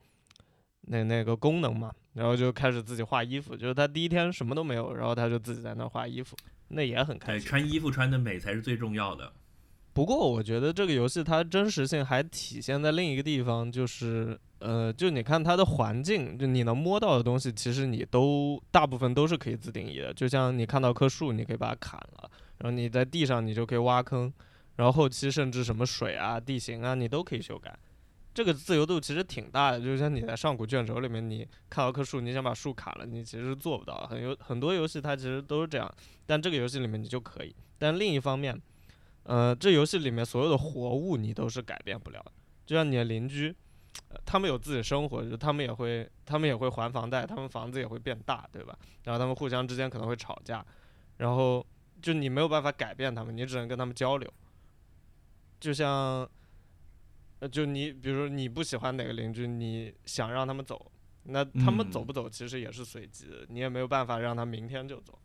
[0.82, 3.58] 那那个功能嘛，然后就开始自己画衣服。
[3.58, 6.38] 就是他第一天什么都没有，然后他就自己在那画衣服，
[6.68, 7.48] 那也很开心。
[7.48, 9.34] 穿衣服穿的美才是最重要的。
[9.94, 14.40] 不过我觉得这个游戏它真实性还体现在另一个地方，就是。
[14.60, 20.12] 呃，就你看它的环境，就你能摸到的东西，其实你都大部分都是可以自定义的。
[20.12, 24.32] 就像你看到棵树，你可以把它砍了，然后你在地上你就可以挖坑，
[24.76, 27.78] 然后后期甚至什么水啊、地形啊，你都可以修改。
[28.34, 29.80] 这个自由度其实挺大的。
[29.80, 34.06] 就像你在上古卷轴里面，你看到棵树，你想把树砍了，你其实做不到。
[34.08, 35.92] 很有很多游戏它其实都是这样，
[36.26, 37.56] 但这个游戏里面你就可以。
[37.78, 38.60] 但另一方面，
[39.24, 42.32] 呃，这游戏里面所有的活物你都是改变不了的，
[42.66, 43.56] 就像你的邻居。
[44.24, 48.78] 他们有自己生活，就他们也会，他们也会还房贷，他们房子也会变大，对吧？
[49.04, 50.64] 然后他们互相之间可能会吵架，
[51.18, 51.66] 然后
[52.02, 54.32] 就你没有办法改变他们，你只能跟他们交流。
[55.60, 56.30] 就像，
[57.40, 60.92] 呃，就你比如说你不喜欢哪个邻居，你想让他们走，
[61.24, 65.18] 那他们走不走其实也是随机的，你也没有办法让他明天就走。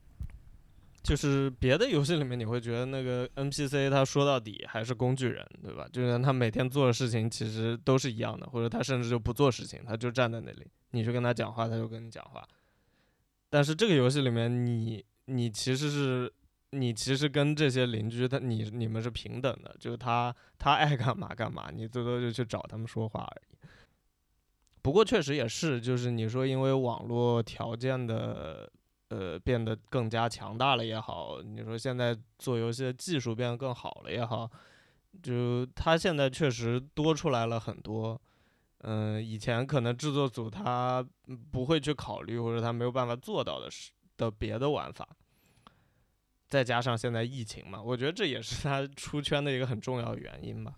[1.03, 5.85] 就是别的游戏里面，你会觉得那个 NPC 他说到底还是工具人，对吧？
[5.93, 12.47] 就是他每天做的事情其实都是一样的，或者他甚至就不做事情，他就站在那里，你去跟他讲话，他就跟你讲话。
[13.51, 16.33] 但是这个游戏里面，你你其实是
[16.73, 23.69] 你其实跟这些邻居他你你们是平等的，就是他他爱干嘛干嘛，你最多就去找他们说话而已。
[24.83, 28.71] 不过确实也是，就是你说因为网络条件的。
[29.09, 34.51] 呃，变得更加强大了也好，你说现在做游戏的技术变得更好了也好，
[35.23, 38.19] 就他现在确实多出来了很多，
[38.79, 41.07] 嗯，以前可能制作组他
[41.51, 45.07] 不会去考虑或者他没有办法做到的是的别的玩法，
[46.53, 50.75] 再加上现在疫情嘛，我觉得这也是他出圈的一个很重要原因吧。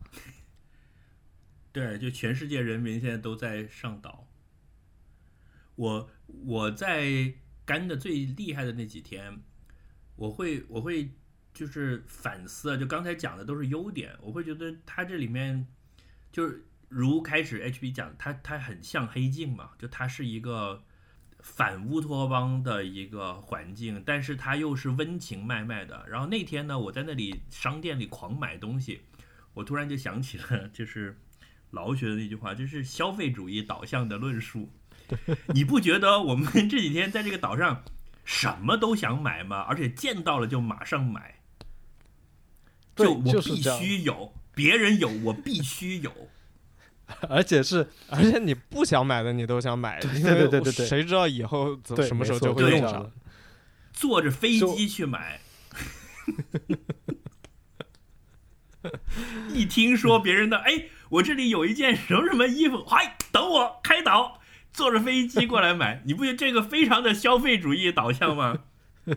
[1.72, 4.28] 对，就全世界人民现在都在上岛，
[5.74, 7.34] 我我在。
[7.66, 9.40] 干的最厉害的那几天，
[10.16, 11.08] 我会我会
[11.54, 15.66] 就是反思，就刚才讲的都是优点，我会觉得它这里面
[16.30, 20.84] 就是如开始 H B 讲，它它很像黑镜嘛，就它是一个
[21.44, 26.02] 反乌托邦的一个环境，但是它又是温情脉脉的。
[26.08, 29.02] 然后那天呢，我在那里商店里狂买东西，
[29.52, 31.20] 我突然就想起了就是
[31.70, 34.70] 老学的那句话，就是消费主义导向的论述。
[35.54, 37.84] 你不觉得我们这几天在这个岛上
[38.24, 39.60] 什么都想买吗？
[39.60, 41.40] 而且见到了就马上买，
[42.96, 46.10] 就我必须有，别人有我必须有。
[47.28, 53.12] 而且是而且你不想买的你都想买，因对为对对对对谁知道以后怎什么时候就会用上？
[53.92, 55.40] 坐着飞机去买。
[59.52, 64.40] 一听说别人的，哎，我这里有一件什么什么衣服，嗨，等我开导，
[64.72, 68.64] 坐着飞机过来买，你不觉得这个非常的消费主义导向吗？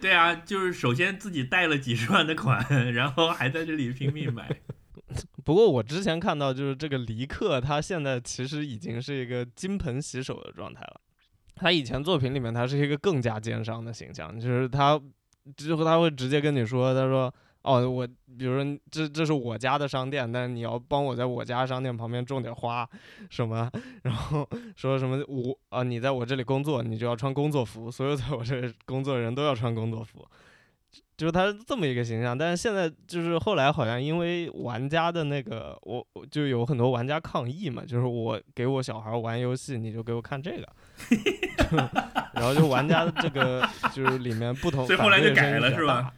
[0.00, 4.48] 对啊，就是首先自己贷了几十万的款，然后还在这里拼命买。
[5.44, 11.00] 不过我之前看到，就是这个黎克，他现在其实已经是一个金盆洗手的状态了。
[11.54, 15.00] 他以前作品里面，他是一个更加奸商的形象，就是他
[15.56, 17.32] 之后他会直接跟你说，他说
[17.66, 18.06] ：“哦，我
[18.38, 22.88] 比如说这这是我家的商店，但是你要帮我在我家商店旁边种点花，
[23.28, 23.68] 什么，
[24.02, 30.24] 然后说什么我啊，你在我这里工作，你就要穿工作服，所有在我这里工作的人都要穿工作服。”
[31.16, 40.68] 就是他是这么一个形象，但是现在就是后来好像因为玩家的那个，我我就有很多玩家抗议嘛，就是我给我小孩玩游戏，你就给我看这个，
[41.70, 41.76] 就
[42.34, 46.12] 然后就玩家的这个就是里面不同，所以后来就改了是吧？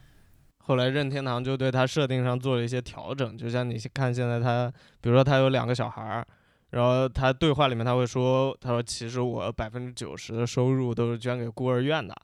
[0.69, 6.27] 后来任天堂就对他设定上做了一些调整，就像你看现在他，比如说他有两个小孩儿，
[6.69, 12.15] 然后他对话里面他会说，他说其实我百分之九十的收入都是捐给孤儿院的。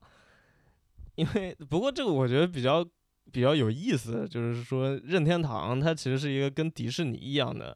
[1.15, 2.85] 因为不过这个我觉得比较
[3.31, 7.75] 比较有意思，就是说任天堂它其实是一个跟迪士尼一样的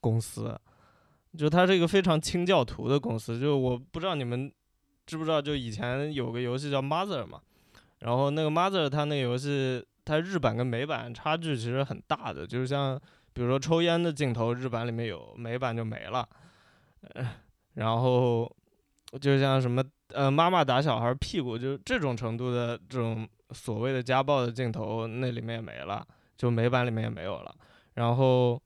[0.00, 0.58] 公司，
[1.38, 3.38] 就它是一个非常清教徒的公司。
[3.38, 4.52] 就我不知道你们
[5.06, 7.40] 知不知道，就以前有个游戏叫 Mother 嘛，
[8.00, 12.98] 然后那个 Mother 它那个游戏它日版跟美版差距其实很大的，就是像
[13.32, 16.28] 比如说抽烟的镜头，日版里面有，美版就没了，
[17.14, 17.28] 呃，
[17.74, 18.50] 然后
[19.20, 19.84] 就像什么。
[20.14, 26.02] 呃，妈妈打小孩屁股，就这种程度的这种所谓的家暴的镜头，那里面也没了，
[26.34, 27.54] 就美版里面也没有了。
[27.92, 28.58] 然后，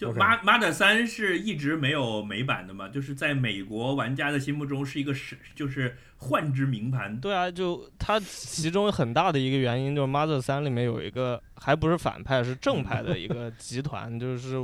[0.00, 7.20] 就妈的三是一直没有美版的嘛，就是在美国玩家的心目中是一个是就是幻之名盘。
[7.20, 14.56] 对啊，就它其中很大的一个原因就是《Mother 三》里面有一个还不是反派，是正派的一个集团， 就是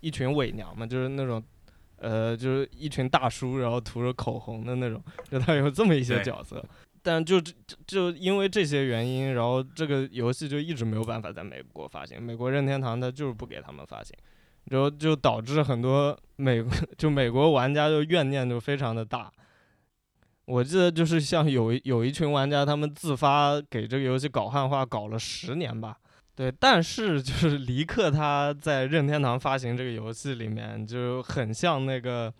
[0.00, 1.42] 一群伪娘嘛，就是那种。
[1.96, 6.62] 呃，就是一群大叔，然后涂着口红的那种，就他有这么一些角色，
[7.02, 7.54] 但就就
[7.86, 14.14] 就因为这些原因，然后这个游戏就一直没有办法在美国发行，美国任天堂它就是不给他们发行，
[14.70, 16.64] 然后就导致很多美
[16.98, 19.30] 就美国玩家就怨念就非常的大。
[20.46, 25.96] 我记得就是像有一有一群玩家，他们自发给这个游戏搞汉化，搞了十年吧。
[26.36, 32.30] 对，但是就是黎克他在任天堂发行这个游戏里面，就很像那个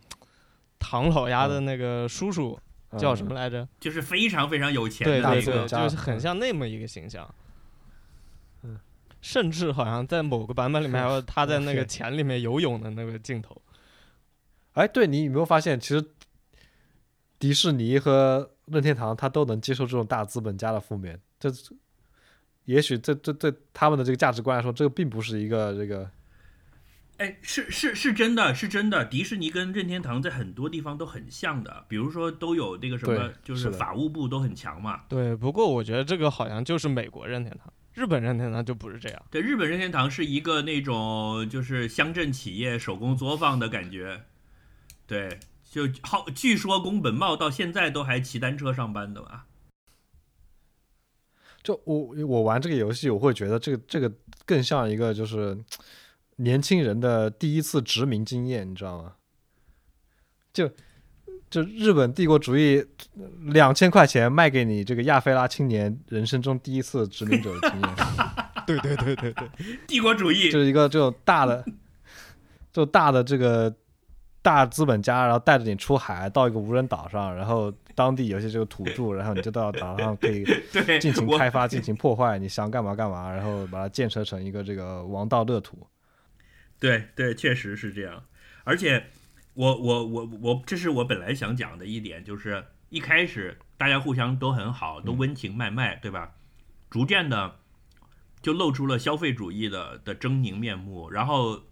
[0.78, 2.58] 唐老鸭的那个叔叔、
[2.98, 3.66] 叫什么来着？
[3.80, 7.24] 就是非常非常有钱的那个就是很像那么一个形象。
[7.24, 7.43] 嗯，
[9.24, 13.58] 甚至好像在某个版本里面还有他在那个钱里面游泳的那个镜头。
[14.74, 16.04] 哎，对你有没有发现，其实
[17.38, 21.50] 迪士尼和任天堂他都能接受这种大资本家的负面，这
[22.66, 26.10] 也许这这对他们的这个价值观来说，这个并不是一个这个
[27.16, 29.06] 哎，是是是真的，是真的。
[29.06, 35.04] 迪士尼跟任天堂在很多地方都很像的，比如说都有那个什么，就是法务部都很强嘛。
[35.08, 39.22] 对，不过我觉得这个好像就是美国任天堂，日本任天堂就不是这样。
[39.30, 44.24] 对，日本任天堂是一个那种就是乡镇企业手工作坊的感觉。
[45.06, 45.38] 对，
[45.70, 49.46] 就好，据说宫本茂到现在都还骑单车上班的吧？
[51.62, 54.12] 就我我玩这个游戏，我会觉得这个这个
[54.44, 55.56] 更像一个就是
[56.36, 59.14] 年轻人的第一次殖民经验，你知道吗？
[60.52, 60.70] 就
[61.54, 62.84] 就日本帝国主义
[63.44, 67.90] 两千块钱卖给你这个亚非拉青年人生中第一次殖民者的经验，
[68.66, 69.48] 对对对对对，
[69.86, 71.64] 帝国主义就是一个这种大的，
[72.72, 73.72] 就大的这个
[74.42, 80.42] 大资本家，然后带着你出海到一个无人岛上，然后当地有些这个土著，然后你就到岛上可以
[80.74, 85.78] 对进行开发、进行破坏，你想干嘛干嘛，然后把它建设成一个这个王道乐土。
[86.80, 88.24] 对对，确实是这样。
[88.64, 89.04] 而且
[89.54, 96.32] 我我我我，这是我本来想讲的一点，就是一开始大家互相都很好，都温情脉脉，对吧？
[96.90, 97.56] 逐渐的
[98.42, 101.62] 就露出了消费主义的的狰狞面目，然后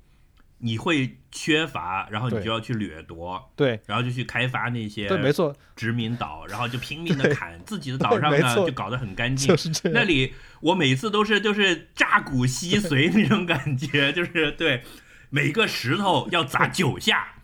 [0.58, 9.56] 你会缺乏，然后你就要去掠夺，对然后就去开发那些对，没错，殖民岛，然后就拼命的砍自己的岛上呢，就搞得很干净就。
[9.56, 9.90] 是。
[9.90, 14.82] 那里我每次都是就是炸骨吸髓那种感觉，就是对
[15.30, 17.41] 每个石头要砸九下，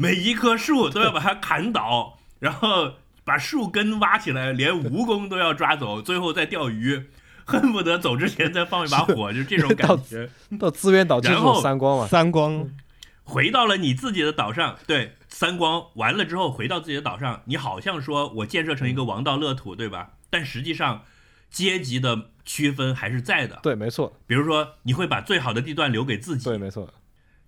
[0.00, 2.94] 每一棵树都要把它砍倒， 然后
[3.24, 7.08] 把树根挖起来，连蜈蚣都要抓走，最后再钓鱼，
[7.44, 10.30] 恨不得走之前再放一把火，就这种感觉。
[10.58, 12.70] 到资源岛就是然后三光嘛，三光，
[13.24, 20.10] 回到了你自己的岛上，对，三光完了之后回到自己的岛上，你好像说我建设成一个王道乐土，对吧？
[20.30, 21.02] 但实际上
[21.50, 23.58] 阶级的区分还是在的。
[23.62, 26.44] 对，没错，比如说，你会把最好的地段留给自己。
[26.44, 26.88] 对，，没错，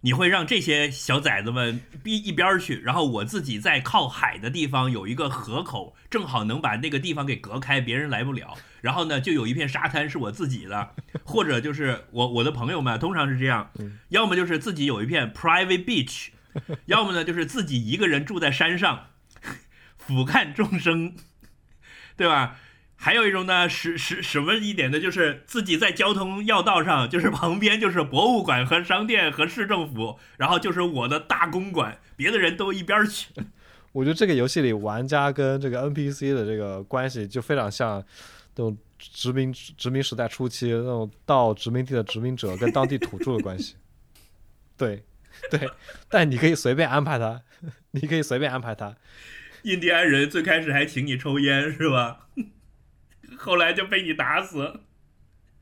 [0.03, 8.57] 你会让这些小崽子们逼一边儿去，然后我自己在靠海的地方有一个河口，正好能把那个地方给隔开，别人来不了。
[8.80, 13.70] 然后呢，就有一片沙滩是我自己的，或者就是我我的朋友们通常是这样，
[14.09, 16.28] 要么就是自己有一片 private beach，
[16.86, 19.09] 要么呢就是自己一个人住在山上，
[19.98, 21.14] 俯瞰众生，
[22.16, 22.57] 对吧？
[23.03, 33.28] 还有一种呢，是是什么一点的，就是自己在交通要道上，就是旁边就是博物馆和商店和市政府，然后就是我的大公馆，别的人都一边去。
[33.92, 38.05] 我觉得这个游戏里玩家跟这个 NPC 的这个关系就非常像
[38.57, 43.76] 那种殖民殖民时代初期那种到殖民地的殖民者跟当地土著的关系。
[44.76, 45.03] 对，
[45.51, 45.66] 对，
[46.11, 47.40] 但你可以随便安排他，
[47.92, 48.94] 你可以随便安排他。
[49.62, 52.28] 印第安人最开始还请你抽烟是吧？
[53.39, 54.81] 后来就被你打死。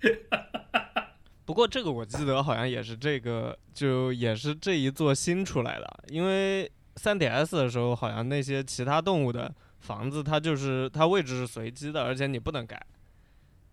[1.45, 12.85] 不过这个我记得好像也是这个，就也是这一座新出来的，因为 3DS 的时候好像那些其他动物的房子它就是它位置是随机的，而且你不能改，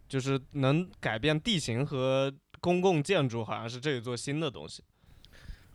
[0.08, 2.32] 就是能改变地形和
[2.62, 4.82] 公共建筑，好像是这一座新的东西。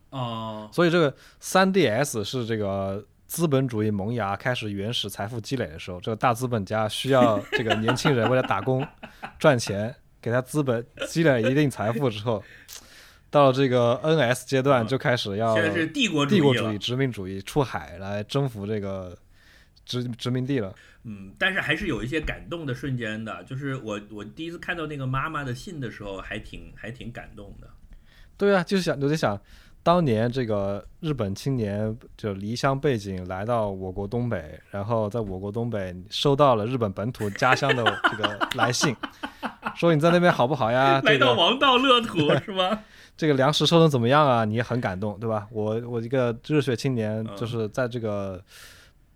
[0.08, 8.84] 哦，所以这个 3DS 是这个资本主义萌芽开始原始财富积累的时候，这个大资本家需要这个年轻人为了打工
[9.38, 12.42] 赚钱，给他资本积累一定财富之后，
[13.30, 19.16] 到了这个 NS 阶段就开始要现在是帝国主义帝国主义、殖民主义出海来征服这个
[19.84, 20.74] 殖殖民地了。
[21.04, 27.70] 嗯，但是还是有一些感动的瞬间的，就是我我第一次看到那个妈妈的信的时候，还挺还挺感动的。
[28.36, 29.40] 对啊，就是想我在想，
[29.82, 38.94] 当年这个日本青年就离乡背井来到我国东北，然后在我国东北收到了日本本土家乡的这个 来信，
[39.74, 41.00] 说你在那边好不好呀？
[41.02, 42.84] 来到王道乐土是吧？
[43.16, 44.44] 这个粮食收的怎么样啊？
[44.44, 45.46] 你也很感动，对吧？
[45.50, 48.42] 我我一个热血青年，嗯就是在这个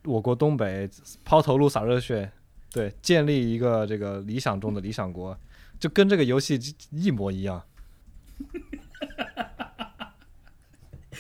[0.05, 0.89] 我国东北
[1.25, 2.31] 抛头颅洒热血，
[2.73, 5.37] 对，建立一个这个理想中的理想国，
[5.79, 6.59] 就跟这个游戏
[6.91, 7.63] 一模一样。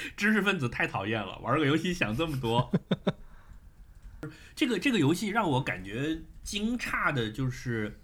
[0.16, 2.70] 知识分子太讨厌了，玩个游戏想这么多。
[4.54, 8.00] 这个这个游戏让我感觉惊诧的就是，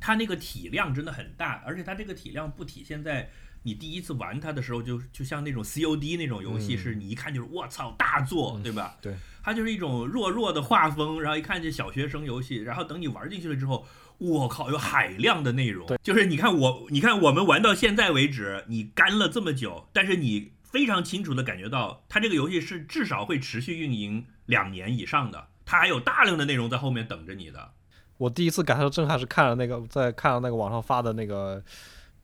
[0.00, 3.30] 它那个体量真的很大，而且它这个体量不体现在
[3.62, 8.96] 你第一次玩它的时候就，就像那种 COD 那种游戏，嗯是你一看就是我操大作，对吧？
[9.02, 13.86] 对，它就是一种弱弱的画风，然后一看就小学生游戏，然后等你玩进去了之后，
[14.18, 15.86] 我靠，有海量的内容。
[16.02, 27.72] 就是你看我，你看我们玩到现在为止，你干了这么久，但是你非常清楚的感觉到，它这个游戏是至少会持续运营两年以上的，它还有大量的内容在后面等着你的。
[28.16, 31.62] 我第一次感受震撼是看了那个在看了那个网上发的那个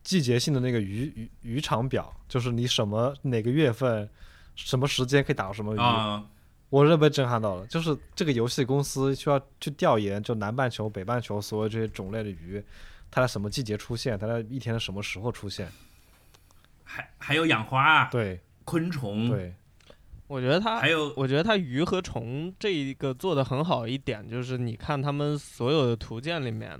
[0.03, 4.07] 季节性的那个渔渔渔场表，就是你什么哪个月份、
[4.55, 6.23] 什么时间可以打到什么鱼，啊、
[6.69, 7.65] 我是被震撼到了。
[7.65, 12.63] 就是这个游戏公司需要去调研，就南半球、北半球所有这些种类的鱼，
[13.09, 15.67] 它在什么季节出现，它在一天的什么时候出现。
[16.87, 18.39] 还还有养花、对。
[18.69, 19.53] 昆虫，对，
[20.27, 26.77] 我觉得它还有我觉得它鱼和虫这一个做的很好一点，就是你看他们所有的图鉴里面，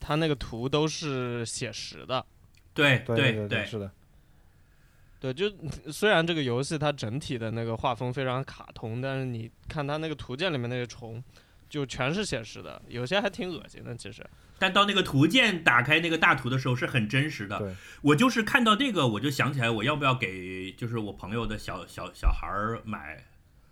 [0.00, 2.24] 它那个图都是写实的。
[2.72, 3.92] 对对对对，是的，
[5.20, 5.52] 对，就
[5.92, 11.22] 虽然这个游戏它整体的那个画风非常卡通，但是你看它那个图鉴里面那些虫，
[11.70, 13.96] 就全是写实的，有些还挺恶心的。
[13.96, 14.22] 其实，
[14.58, 17.58] 但到那个图鉴打开那个大图的时候是很真实的。
[17.58, 23.24] 对，我就是看到这个，我就想起来我要不要给就是我朋友的小小小孩儿买，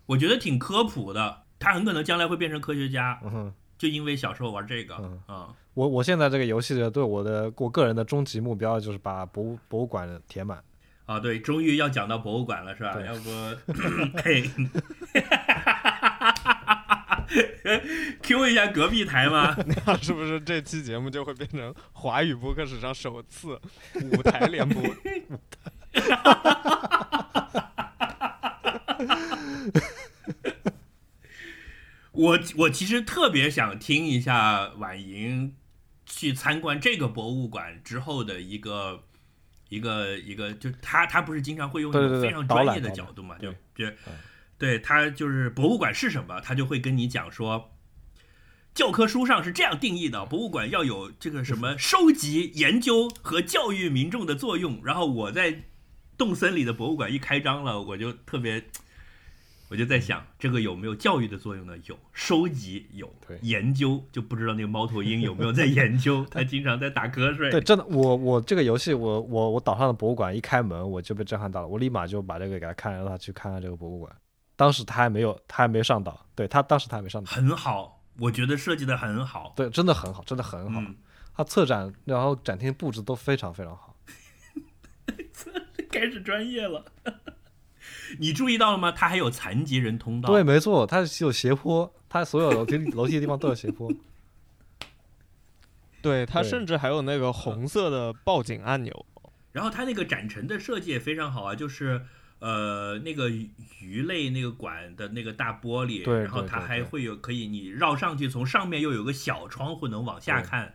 [0.07, 3.53] 我觉得挺科普的，他很可能将来会变成科学家，嗯。
[3.77, 10.61] 就因为小时候玩这个嗯啊、我我现在这个游戏的对我的我个人的终极目标就是把博物博物馆填满。
[11.07, 13.01] 啊，对，终于要讲到博物馆了，是吧？
[13.01, 13.31] 要不
[14.21, 14.51] 嘿
[18.22, 19.57] ，Q 一下隔壁台吗？
[19.87, 23.61] 那是不是这期节目就会变成华语播客史上首次
[24.12, 24.83] 舞台联播？
[32.12, 35.55] 我我其实特别想听一下婉莹
[36.05, 39.05] 去参观这个博物馆之后的一个
[39.68, 43.97] 一个一个，就他他不是经常会用一对对对种非常专业的角度嘛，就对就
[44.59, 47.71] 对他就是博物馆是什么，他就会跟你讲说，
[48.75, 54.81] 教科书上是这样定义的，博物馆要有这个什么收集、研究和教育民众的作用。
[54.85, 55.63] 然后我在
[56.17, 58.65] 动森里的博物馆一开张了，我就特别，
[59.69, 61.75] 我就在想，这个有没有教育的作用呢？
[61.87, 67.51] 有，收集有对，研究就不知道那个猫头鹰有没有在 研究，他经常在打瞌睡。
[67.51, 74.13] 对，真的，我我这个游戏，我我我岛上的博物馆一开门，我就被震撼到了，我立马就把这个给他看，让他去看看这个博物馆。
[74.59, 79.53] 当时他还没有，他还没上岛，对他当时他还没上岛，很好，我觉得设计的很好。
[79.55, 80.81] 对，真的很好，真的很好。
[80.81, 80.97] 嗯，
[81.37, 83.95] 他策展，然后展厅布置都非常非常好。
[85.93, 86.85] 开始专业了。
[88.19, 88.91] 你注意到了吗？
[88.91, 90.29] 它还有残疾人通道。
[90.29, 93.89] 对，，没错，它是有斜坡，它所有楼梯楼梯的地方都有斜坡。
[96.03, 99.07] 对，它甚至还有那个红色的报警按钮。
[99.53, 102.05] 然后它那个展陈的设计也非常好啊，就是
[102.41, 103.30] 呃那个
[103.80, 110.74] 鱼类那个馆的那个大玻璃，对然后它还会有可以你绕上去，从上面又有个小窗户能往下看。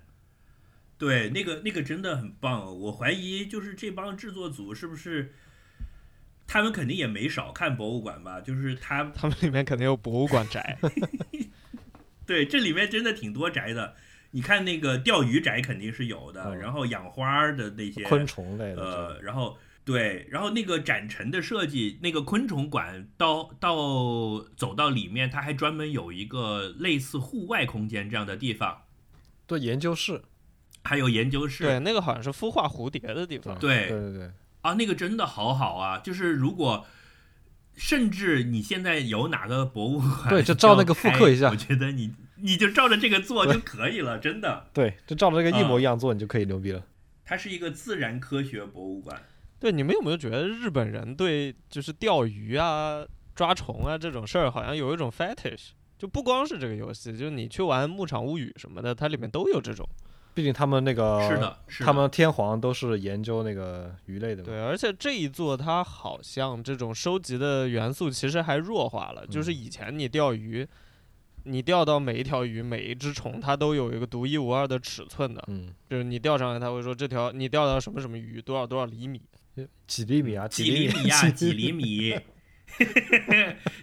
[0.98, 5.34] 对，那个那个真的很棒，我怀疑就是这帮制作组是不是，
[6.48, 8.40] 他们肯定也没少看博物馆吧？
[8.40, 10.78] 就是他 他们里面肯定有博物馆宅。
[12.26, 13.96] 对，这里面真的挺多宅的。
[14.32, 23.76] 你看那个钓鱼宅肯定是有的，嗯然后养花的那些昆虫类的，呃，然后对，然后那个展陈的设计，那个昆虫馆到到
[24.56, 28.84] 走到里面，它还专门有一个类似户外空间这样的地方，
[29.46, 30.22] 对研究室，
[30.84, 31.66] 还有研究室。
[31.66, 33.60] 对，那个好像是孵化蝴蝶的地方。
[33.60, 34.32] 对对对对，
[34.62, 35.98] 啊，那个真的好好啊！
[35.98, 36.86] 就是如果，
[37.76, 44.68] 甚至你现在有哪个博物馆对就照那个复刻一下我觉得你你就照着这个做就可以了，真的。
[44.72, 46.82] 对，就照着这个一模啊一样做，你就可以牛逼了。
[47.26, 49.22] 它是一个自然科学博物馆。
[49.64, 53.02] 对，你们有没有觉得日本人对就是钓鱼啊、
[53.34, 55.70] 抓虫啊这种事儿，好像有一种 fetish？
[55.98, 59.88] 就不光是这个游戏，就是你去玩《牧场物语》什么的，它里面都有这种。
[60.34, 61.86] 毕竟他们那个是的，是的。
[61.86, 64.50] 他们天皇都是研究那个鱼类的嘛。
[64.50, 70.68] 对，而且这一座它好像这种收集的元素其实还弱化了，就是嗯以前你钓鱼，
[71.46, 79.22] 你钓到每一条鱼、每一只虫，它都有一个独一无二的尺寸的，嗯，就是你钓上来，它会说这条你钓到什么什么鱼，多少多少厘米。
[79.88, 80.48] 几厘米啊？
[80.48, 82.20] 几厘厘米呀、 几厘米，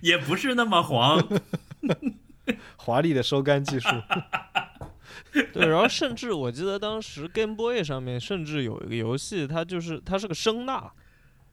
[0.03, 1.21] 也不是那么黄。
[2.77, 3.89] 华丽的收竿技术。
[5.53, 10.91] 对，然后甚至我记得当时 Game Boy 上面甚至有一个游戏，它就是它是个声呐，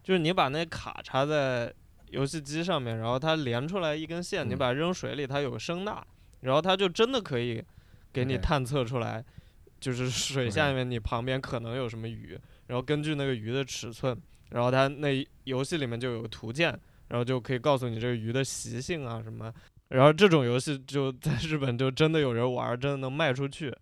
[0.04, 1.72] 就是你把那卡插在
[2.10, 6.02] 游戏机上面，然后它连出来一根线，你嗯把它扔水里，它有个声呐，
[6.42, 7.64] 然后它就真的可以
[8.12, 9.24] 给你探测出来，
[9.80, 14.16] 就是水下面你旁边可能有什么鱼，然后根据那个鱼的尺寸，
[14.52, 16.70] 然后它那游戏里面就有个图鉴，
[17.08, 19.54] 然后就可以告诉你这个鱼的习性啊什么。
[19.90, 23.74] 然后这种游戏就在日本就真的有人玩，真的能卖出去。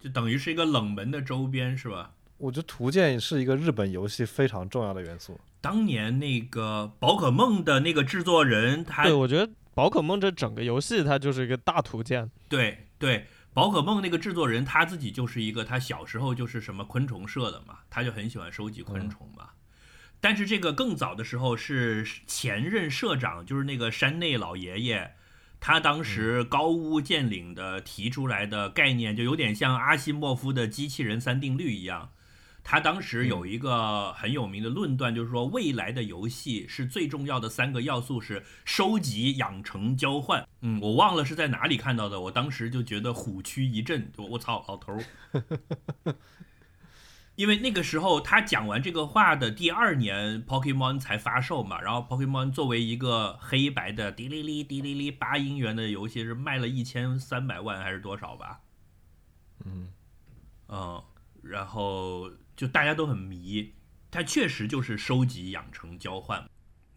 [0.00, 2.12] 就等于是一个冷门的周边，是吧？
[2.38, 5.38] 我觉得图鉴是一个日本游戏非常重要的元素。
[5.60, 12.30] 当年那个宝可梦的那个制作人，他对，我觉得宝可梦这整个游戏它就是一个大图鉴。
[12.48, 19.50] 对对，宝可梦那个制作人他自己就是一个，他小时候就是什么昆虫社的嘛，他就很喜欢收集昆虫嘛。
[20.20, 25.14] 但是这个更早的时候是前任社长，就是那个山内老爷爷，
[25.58, 32.10] 他当时高屋建瓴的提出来的概念，就有点像阿西莫夫的机器人三定律一样。
[32.62, 40.46] 他当时有一个很有名的论断，就是说未来的游戏是最重要的三个要素是收集、养成、交换。
[40.60, 45.04] 嗯，我忘了是在哪里看到的，我当时就觉得虎躯一震，我我操，老头儿。
[47.36, 58.60] 因为那个时候他讲完这个话的第二年，Pokemon 才发售嘛，然后 Pokemon 作为一个黑白的滴哩哩滴哩哩八音元的游戏，是卖了一千三百万还是多少吧？
[59.64, 59.88] 嗯，
[60.68, 61.02] 嗯，
[61.42, 62.30] 然后
[62.60, 63.72] 就大家都很迷，
[64.10, 66.44] 它确实就是收集、养成、交换。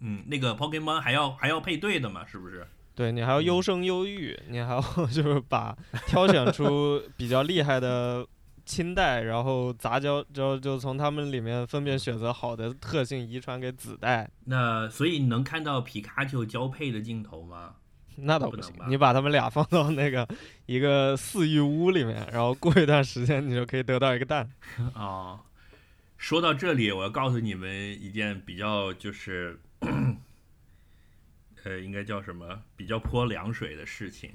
[0.02, 2.68] 嗯，那个 Pokemon 还要还要配对的嘛，是不是？
[2.94, 5.74] 对你还要优生优育，你还要 就是把
[6.06, 8.28] 挑选出比较厉害的
[8.66, 14.30] 亲代，然后杂交，就就从他们里面分别选择好的特性遗传给子代。
[14.44, 17.76] 那所以你能看到皮卡丘交配的镜头吗？
[18.18, 20.28] 那倒不行你把他们俩放到那个
[20.66, 24.52] 一个饲育屋里面，然后过一段时间你就可以得到一个蛋。
[24.94, 25.40] 啊、
[26.24, 27.70] 说到这里，我要告诉你们
[28.02, 29.60] 一件比较就是，
[31.66, 32.64] 呃，应该叫什么？
[32.78, 34.32] 比较泼凉水的事情，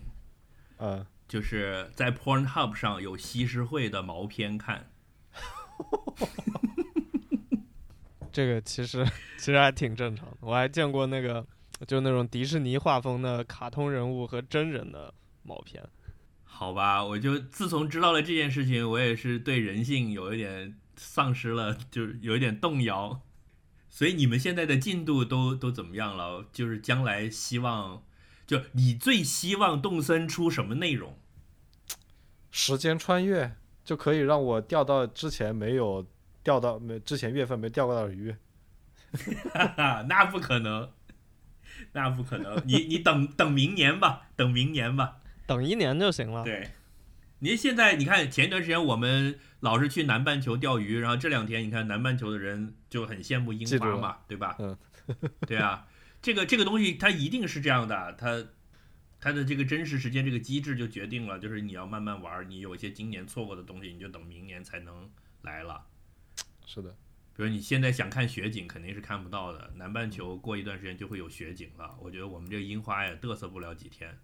[0.76, 4.90] 呃，就是在 Pornhub 上有西施会的毛片看。
[8.30, 9.02] 这个其实
[9.38, 11.46] 其实还挺正常的，我还见过那个
[11.86, 15.82] 就那种迪士尼画风的卡通人物和真人的毛片。
[16.44, 23.22] 好吧，我就自从知道了这件事情，我也是对人性有一点丧失了，就是有一点动摇。
[23.88, 26.44] 所以你们现在的进度都都怎么样了？
[26.52, 28.02] 就是将来希望，
[28.46, 31.18] 就你最希望动森出什么内容？
[32.50, 36.06] 时间穿越就可以让我钓到之前没有
[36.42, 38.34] 钓到没之前月份没钓过的鱼。
[39.54, 40.90] 哈哈，那不可能，
[41.92, 42.60] 那不可能。
[42.66, 45.18] 你你等等明年吧，等明年吧。
[45.46, 46.44] 等一年就行了。
[46.44, 46.72] 对，
[47.38, 54.56] 您现在你看，前一段时间我们老是去南半球钓鱼，然后这两天你看南半球的人就很羡慕樱花嘛，对吧？
[54.58, 54.76] 嗯，
[55.46, 55.86] 对啊，
[56.22, 58.44] 这个这个东西它一定是这样的，它
[59.20, 65.10] 它的这个真实时间这个机制就决定了，就是你要慢慢玩，你有一些今年错过的东西，你就等明年才能
[65.42, 65.84] 来了。
[66.64, 66.90] 是的，
[67.34, 69.72] 比如你现在想看雪景，肯定是看不到的。
[69.74, 74.16] 南半球过一段时间就会有雪景了，我觉得我们这个樱花呀，嘚瑟不了几天。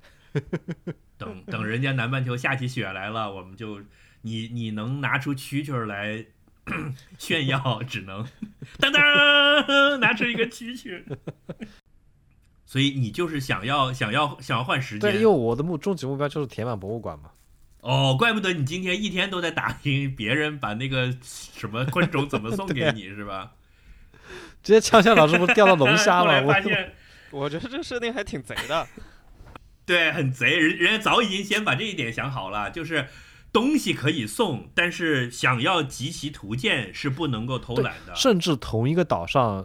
[1.17, 3.81] 等 等，人家南半球下起雪来了，我们就
[4.25, 6.25] 你你能拿出蛐蛐来
[7.19, 8.27] 炫耀，只能
[8.81, 11.05] 当当拿出一个蛐蛐。
[12.65, 17.31] 所以你就是想要想要想要换时间，对，因为我的目终极目标就是填满博物馆嘛。
[17.83, 23.53] 哦，怪不得你今天一天都在打听别人把那个什么昆虫怎么送给你， 是吧？
[24.63, 26.41] 直接枪枪老师不钓到龙虾了？
[26.49, 26.95] 我发现，
[27.31, 28.89] 我觉得这设定还挺贼的。
[29.85, 33.07] 对，很贼，人人家早已经先把这一点想好了，就是
[33.55, 38.13] 东西可以送，但是想要集齐图鉴是不能够偷懒的。
[38.13, 39.65] 甚至同一个岛上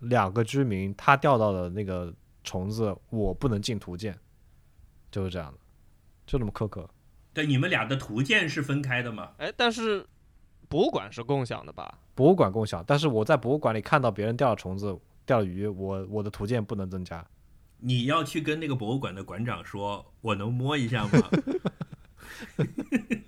[0.00, 2.14] 两个居民，他钓到的那个
[2.44, 4.14] 虫子，我不能进图鉴，
[5.10, 5.58] 就是这样的，
[6.26, 6.86] 就这么苛刻。
[7.32, 9.30] 对，你们俩的图鉴是分开的吗？
[9.38, 10.06] 哎，但是
[10.68, 11.98] 博物馆是共享的吧？
[12.14, 17.26] 博物馆共享，但是我在博物馆里看到别人钓了虫子、钓了鱼，我我的图鉴不能增加。
[17.78, 21.10] 你要去跟那个博物馆的馆长说，我能摸一下吗？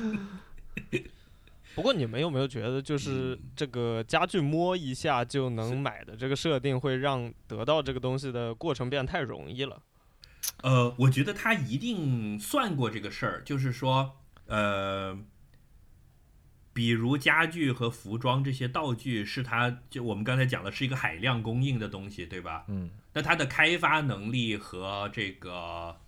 [1.74, 9.82] 不过你们有没有觉得，就是这个家具摸一下就能买的这个设定，会让得到这个东西的过程变得太容易了？
[10.62, 15.18] 呃，我觉得他一定算过这个事儿，就是说，呃。
[16.72, 22.64] 比如家具和服装这些道具，是他就我们刚才讲的是一个海量供应的东西，对吧？
[22.68, 22.88] 嗯。
[23.12, 25.98] 那它的开发能力和这个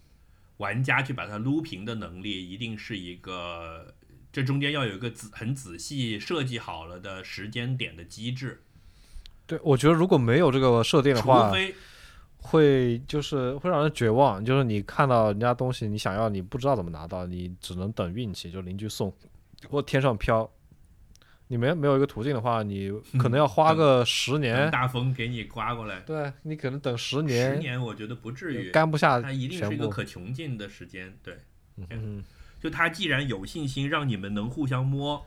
[0.58, 3.94] 玩家去把它撸平的能力，一定是一个
[4.32, 8.62] 这中间要有一个仔很仔细设计好了的时间点的机制。
[9.46, 11.74] 对，我觉得如果没有这个设定的话，除非
[12.38, 14.44] 会就是会让人绝望。
[14.44, 19.12] 就是你看到人家东西，你想要，你不知道怎么拿到，你只能等运气，就邻居送。
[19.68, 20.50] 或天上飘，
[21.52, 24.70] 你没没有一个途径的话，你可能要花个十年。
[24.70, 27.52] 大风给你刮过来，对你可能等十年。
[27.52, 29.20] 十年我觉得不至于，干不下。
[29.20, 31.36] 它一定是一个可穷尽的时间，对。
[31.90, 32.24] 嗯，
[32.58, 35.26] 就他既然有信心让你们能互相摸，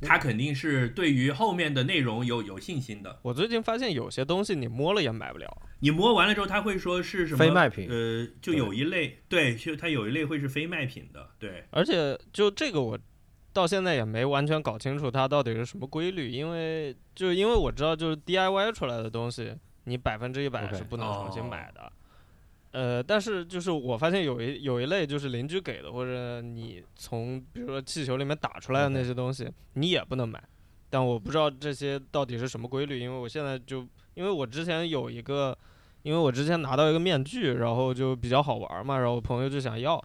[0.00, 3.20] 他肯定是对于后面的内容有有信心的。
[3.22, 7.88] 我最近发现有些东西你摸了也买不了，你摸完了之后他会说是什么非卖品？
[7.88, 11.62] 呃，就有一类，对，就它有一类会是非卖品的，对。
[11.70, 12.98] 而且就这个我。
[13.52, 21.92] 到现在也没完全搞清楚它到底是什么规律，因为就因为我知道，就是 DIY 出来的东西，你百分之一百是不能重新买的。
[22.72, 30.42] 呃，但是就是我发现有一有一类就是邻居给的，或者你从比如说气球里面打出来的那些东西，你也不能买。
[30.88, 35.56] 但我不知道这些到底是什么规律，因为我现在就因为我之前有一个，
[36.02, 40.02] 因为我之前拿到一个面具，然后就比较好玩嘛，然后我朋友就想要，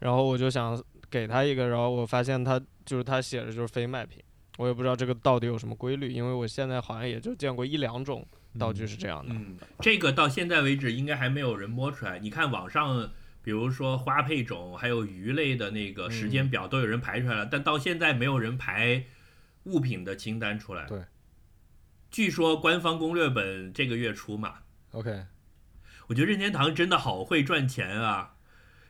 [0.00, 0.78] 然后我就想
[1.12, 2.60] 给他一个，然后我发现他。
[2.84, 4.20] 就是他写的就是非卖品，
[4.58, 8.26] 我也不知道这个到底有什么规律，因为我现在好像也就见过一两种
[8.58, 9.32] 道具是这样的。
[9.32, 12.18] 嗯，这个到现在为止应该还没有人摸出来。
[12.18, 13.08] 你看网上，
[13.40, 19.04] 比如说花配种还有鱼类的那个时间表都有人排出来了，但到现在没有人排
[19.62, 20.84] 物品的清单出来。
[20.86, 21.04] 对，
[22.10, 24.54] 据说官方攻略本这个月出嘛。
[24.90, 25.26] OK，
[26.08, 28.34] 我觉得任天堂真的好会赚钱啊。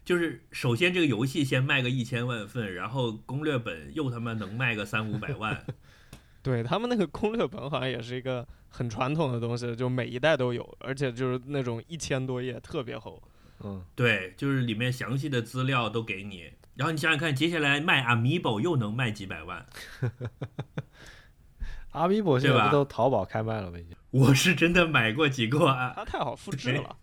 [0.04, 5.64] 就是首先这个游戏先卖个一千万份，然后攻略本又他妈能卖个三五百万。
[6.42, 13.22] 对他们那个攻略本好像也是一个很传统的东西，就每一代都有，而且就是那种一千多页，特别厚。
[13.64, 16.50] 嗯，对，就是里面详细的资料都给你。
[16.74, 19.64] 然后你想想看，接下来卖 Amiibo 又能卖几百万。
[21.92, 23.78] Amiibo 现在不都淘宝开卖了吗？
[23.78, 23.94] 已经。
[24.10, 26.96] 我是真的买过几个啊，它太好复制了。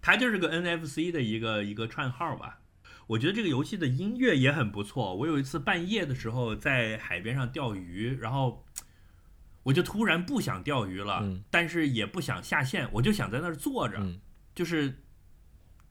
[0.00, 2.60] 它就是个 NFC 的一个一个串号吧，
[3.08, 5.14] 我觉得这个游戏的音乐也很不错。
[5.14, 8.64] 我有一次半夜的时候在海边上钓鱼，然后
[9.64, 11.42] 我就突然不想钓鱼了，嗯。
[11.50, 14.20] 但是也不想下线，我就想在那儿坐着，嗯。
[14.54, 15.02] 就是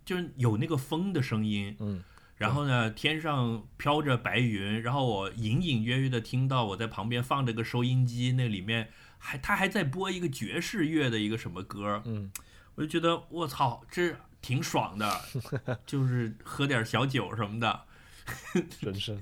[0.03, 2.03] 就是有那个风的声音，嗯。
[2.35, 12.31] 然后呢，天上飘着白云，然后我隐隐约约的听到我在旁边放着个收音机，那里面还他还在播一个爵士乐的一个什么歌，嗯，
[12.79, 15.21] 我就觉得我操，这挺爽的，
[15.85, 17.81] 就是喝点小酒什么的。
[18.79, 19.21] 人生。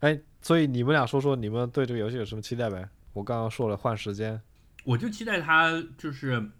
[0.00, 2.88] 哎，所以你们俩说说你们对这个游戏有什么期待呗？
[3.12, 4.40] 我刚刚说了换时间，
[4.84, 6.52] 我就期待它就是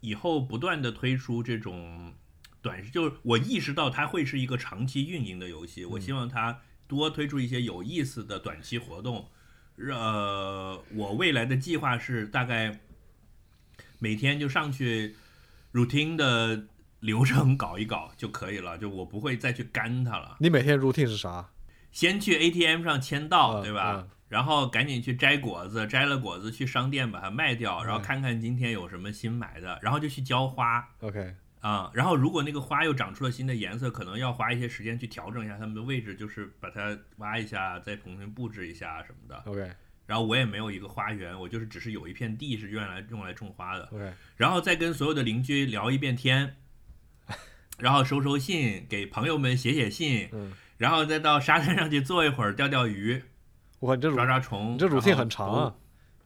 [0.00, 2.12] 以后不断的推出这种
[2.60, 9.30] 短，就是我意识到它会是一个长期运营的游戏，我希望它多推出一些有意思的短期活动。
[9.78, 12.80] 呃，我未来的计划是大概
[13.98, 15.14] 每天就上去
[15.72, 16.66] routine 的
[17.00, 20.36] 流程搞一搞就可以了， 就我不会再去干它了。
[20.40, 21.48] 你每天 routine 是啥？
[21.92, 23.94] 先去 ATM 上签到，嗯对吧？
[23.96, 39.36] 嗯然后赶紧去摘果子，摘了果子去商店把它卖掉，然后嗯看看今天有什么新买的，然后就去浇花 OK，啊、然后如果那个花又长出了新的颜色，可能要花一些时间去调整一下它们的位置，就是把它挖一下，再重新布置一下什么的。
[39.46, 39.70] OK
[40.06, 43.88] 然后我也没有一个花园，我就是只是有一片地是用来用来种花的。
[43.92, 46.56] OK，然后再跟所有的邻居聊一遍天，
[47.78, 53.22] 然后收收信，给朋友们写写信，嗯，然后再到沙滩上去坐一会儿，钓钓鱼，
[53.80, 54.74] 哇，你这抓抓虫。
[54.74, 55.74] 你这 routine 很长啊，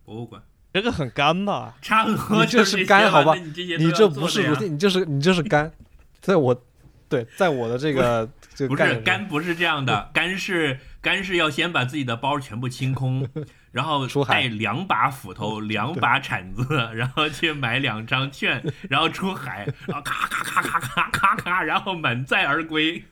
[0.04, 1.76] 博物馆这个很干吧？
[1.80, 5.72] 差不多就是干好吧你这些你这不是做的呀 routine，你这是你这是干，
[6.20, 6.62] 在我
[7.08, 8.24] 对，在我的这个
[8.68, 13.26] 不是干不是这样的，干是干是要先把自己的包全部清空，
[13.72, 14.42] 然后出海。
[14.42, 23.02] 带两把斧头、两把铲子， 然后去买两张券， 然后出海，然后咔咔咔咔咔咔咔，然后满载而归，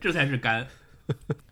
[0.00, 0.66] 这才是干。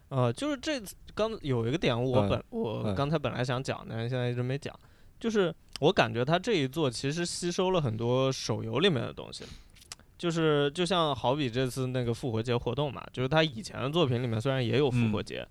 [0.09, 0.83] 呃，就是这
[1.15, 2.29] 刚有一个点我嗯。
[2.31, 2.95] 本、我嗯。
[2.95, 4.75] 刚才本来想讲的，现在一直没讲，
[5.21, 9.45] 就是我感觉他这一做其实吸收了很多手游里面的东西，
[10.25, 15.47] 就是就像好比这次那个复活节活动嘛，就是他以前的作品里面虽然也有复活嗯节，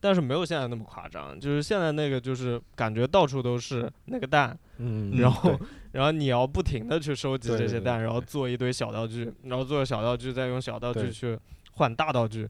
[0.00, 11.38] 但是没有现在那么夸张，就是现在那个就是感觉到处都是那个蛋，嗯，然后对然后你要不停的去收集对对对这些蛋，然后做一堆小道具，然后做小道具再用小道具去
[11.74, 12.48] 换大道具，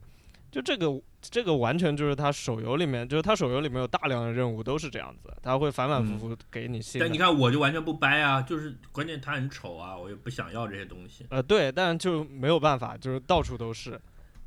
[0.51, 7.05] 就这个这个完全就是它手游里面，就是它手游里面有大量的任务都是这样子，它会反反复复给你新的。
[7.05, 11.25] 但你看我就完全不掰啊，就是关键它很丑啊，我也不想要这些东西。
[11.29, 13.99] 呃，对，但就没有办法，就是到处都是。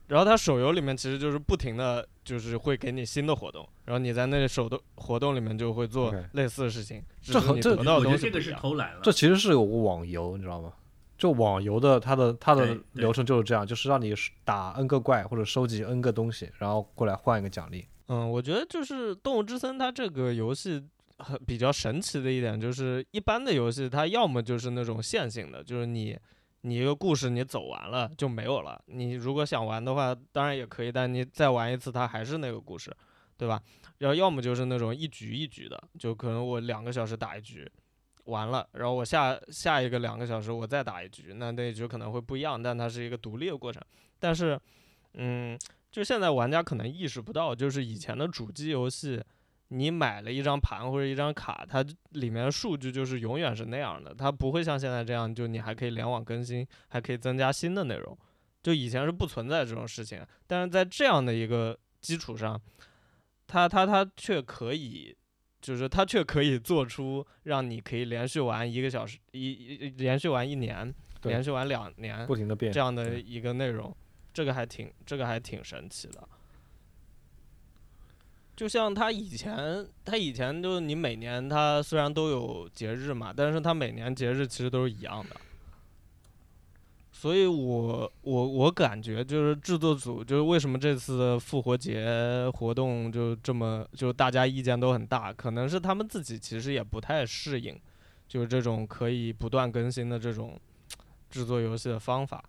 [0.09, 9.01] 然后它手游里面其实就是不停的就是会给你新的活动，然后你在那手动活动里面就会做类似的事情，这很这你得到的我觉得这个是东西一样偷懒了。
[9.05, 10.73] 这其实是有个网游，你知道吗？
[11.21, 17.87] 就网游的它的它的流程就是这样，就是让你打 N 个怪或者收集 N 个东西，然后过来换一个奖励。
[18.07, 20.83] 嗯，我觉得就是《动物之森》它这个游戏
[21.19, 26.19] 很比较神奇的一点就是，一般的游戏它要么就是那种线性的，就是你
[26.63, 32.91] 你一个故事你走完了就没有了，你如果想玩的话，当然也可以，但你再玩一次它还是那个故事，
[33.37, 33.61] 对吧？
[33.99, 37.71] 然后要么就是那种一局一局的，就可能我两个小时打一局。
[38.31, 43.83] 完了，然后我下下一个两个小时我再打一局，那那一局可能会不一样，但它是一个独立的过程。
[44.19, 44.59] 但是，
[45.15, 45.59] 嗯，
[45.91, 49.23] 就现在玩家可能意识不到，就是以前的主机游戏，
[49.69, 58.17] 你买了一张盘或者一张卡，它里面的数据就是永远是那样的，它不会像现在这样，就你还可以联网更新，还可以增加新的内容。
[58.63, 62.61] 就以前是不存在这种事情，但是在这样的一个基础上，
[63.47, 65.17] 它它它却可以。
[65.61, 70.93] 就是它却可以做出让你可以连续玩一个小时，一一连续玩一年，
[71.23, 73.95] 连续玩两年，不停的变这样的一个内容，
[74.33, 76.29] 这个还挺这个还挺神奇的。
[78.57, 85.37] 就像他以前，他以前就是你每年他虽然都有节日嘛，但是他每年节日其实都是一样的。
[87.21, 97.79] 所以我我我感觉就是制作组就是为什么这次复活节活动就这么就大家意见都很大，可能是他们自己其实也不太适应，
[98.27, 100.59] 就是这种可以不断更新的这种
[101.29, 102.43] 制作游戏的方法。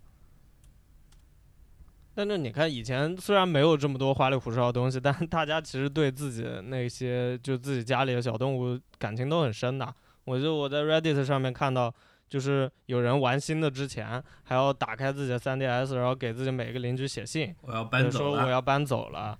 [2.15, 9.93] 但是你看，以前虽然没有这么多花里胡哨的东西，但大家其实对自己的那些就自己家里的小动物感情都很深的。
[10.23, 11.93] 我就我在 Reddit 上面看到，
[12.31, 18.37] 就是有人玩新的之前，还要打开自己的 3DS，然后给自己每个邻居写信，我要搬走了。
[18.37, 19.37] 说我要搬走了。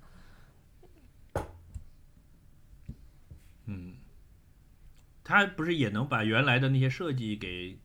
[3.67, 3.95] 嗯，
[5.23, 7.79] 他不是也能把原来的那些设计给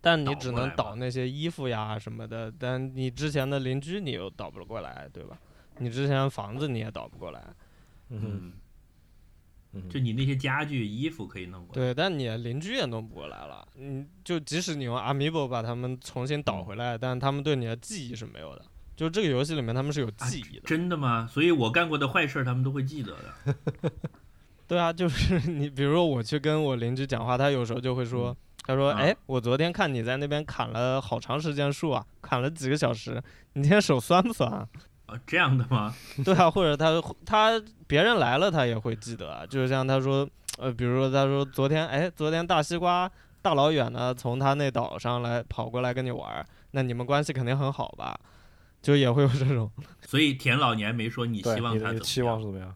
[0.00, 5.38] 但你只能倒那些衣服呀什么的，但你之前的邻居你又倒不过来，对吧？
[5.76, 7.44] 你之前房子你也倒不过来。
[8.08, 8.54] 嗯
[9.88, 11.82] 就你那些家具、衣服可以弄过来。
[11.82, 13.66] 对，但你邻居也弄不过来了。
[13.76, 18.64] 嗯，就即使你用 Amiibo 把他们重新导回来，但他们对你的记忆是没有的。
[18.96, 20.62] 就这个游戏里面他们是有记忆的。
[20.66, 21.26] 真的吗？
[21.30, 23.54] 所以我干过的坏事儿，他们都会记得的。
[24.66, 33.22] 对啊，就是你，比如说我去跟我邻居讲话，他有时候就会说，他说，啊哎，我昨天看你在那边砍了好长时间树啊，砍了几个小时，
[33.54, 34.68] 你今天手酸不酸
[35.26, 35.94] 这样的吗？
[36.24, 43.10] 对啊，或者他他别人来了他也会记得啊，就是像他说，呃，比如说他说昨天，哎，昨天大西瓜
[43.42, 48.18] 大老远的从他那岛上来跑过来跟你玩，那你们关系肯定很好吧？
[48.82, 49.70] 就也会有这种。
[50.06, 52.74] 所以田老年没说你希望你的期他怎么样望是怎么样？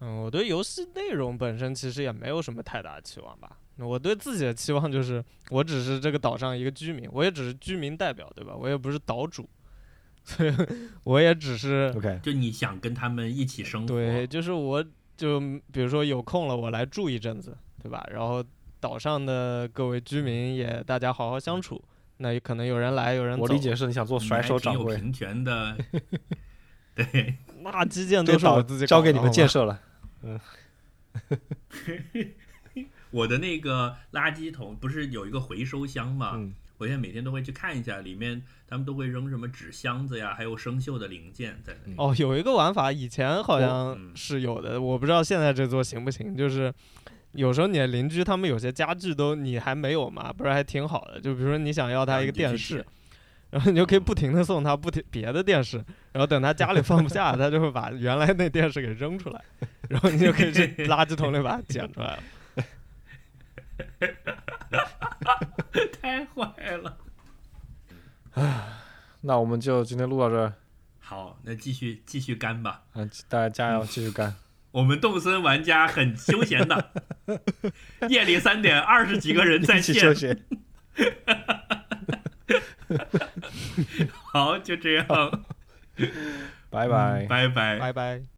[0.00, 3.56] 嗯，我对游戏内容本身其实也没有什么太大期望吧。
[3.78, 8.52] 我对自己的期望就是，我只是这个岛上一个居民，我也只是居民代表，对吧？
[8.54, 9.48] 我也不是岛主，
[10.28, 10.54] 所 以
[11.04, 14.84] 我也只是 OK，就你想跟他们一起生活，对，就是我
[15.16, 15.40] 就
[15.72, 18.06] 比如说有空了，我来住一阵子，对吧？
[18.12, 18.44] 然后
[18.78, 21.82] 岛上的各位居民也大家好好相处。
[22.18, 23.42] 那也可能有人来，有人走。
[23.44, 25.78] 我理解是你想做甩手掌柜，有平权的。
[26.94, 29.64] 对，那基建都是我自己交给你们建设。
[29.64, 29.80] 了，
[30.22, 30.38] 嗯。
[33.10, 36.32] 我的那个垃圾桶不是有一个回收箱吗？
[36.34, 41.94] 嗯，我现在每天都会去看一下，里面他们都会扔什么纸箱子呀，还有生锈的零件在那里。
[41.98, 46.36] 哦，有一个玩法，以前好像嗯是有的，我不知道现在这座行不行。
[46.36, 46.72] 就是
[47.32, 51.20] 有时候你的邻居他们有些家具都你还没有嘛，不是还挺好的。
[51.20, 52.84] 就比如说你想要他一个电视，
[53.50, 55.78] 然后你就可以不停的送他不停别的电视，
[56.12, 59.42] 然后等他家里放不下， 他就会把原来那电视给扔出来，
[59.88, 62.22] 然后你就可以去 垃圾桶里把它捡出来了。
[66.00, 66.96] 太坏了。
[69.22, 70.52] 那我们就今天录到这儿，
[71.00, 72.82] 好，那继续继续干吧。
[72.94, 74.34] 嗯，大家加油，继续干。
[74.70, 76.92] 我们动森玩家很休闲的，
[78.08, 80.44] 夜里三点二十几个人在线休线。
[80.94, 81.16] 闲。
[84.32, 85.06] 好，就这样，
[86.70, 87.26] 拜拜。
[87.28, 87.78] 拜拜。
[87.78, 88.37] 拜拜。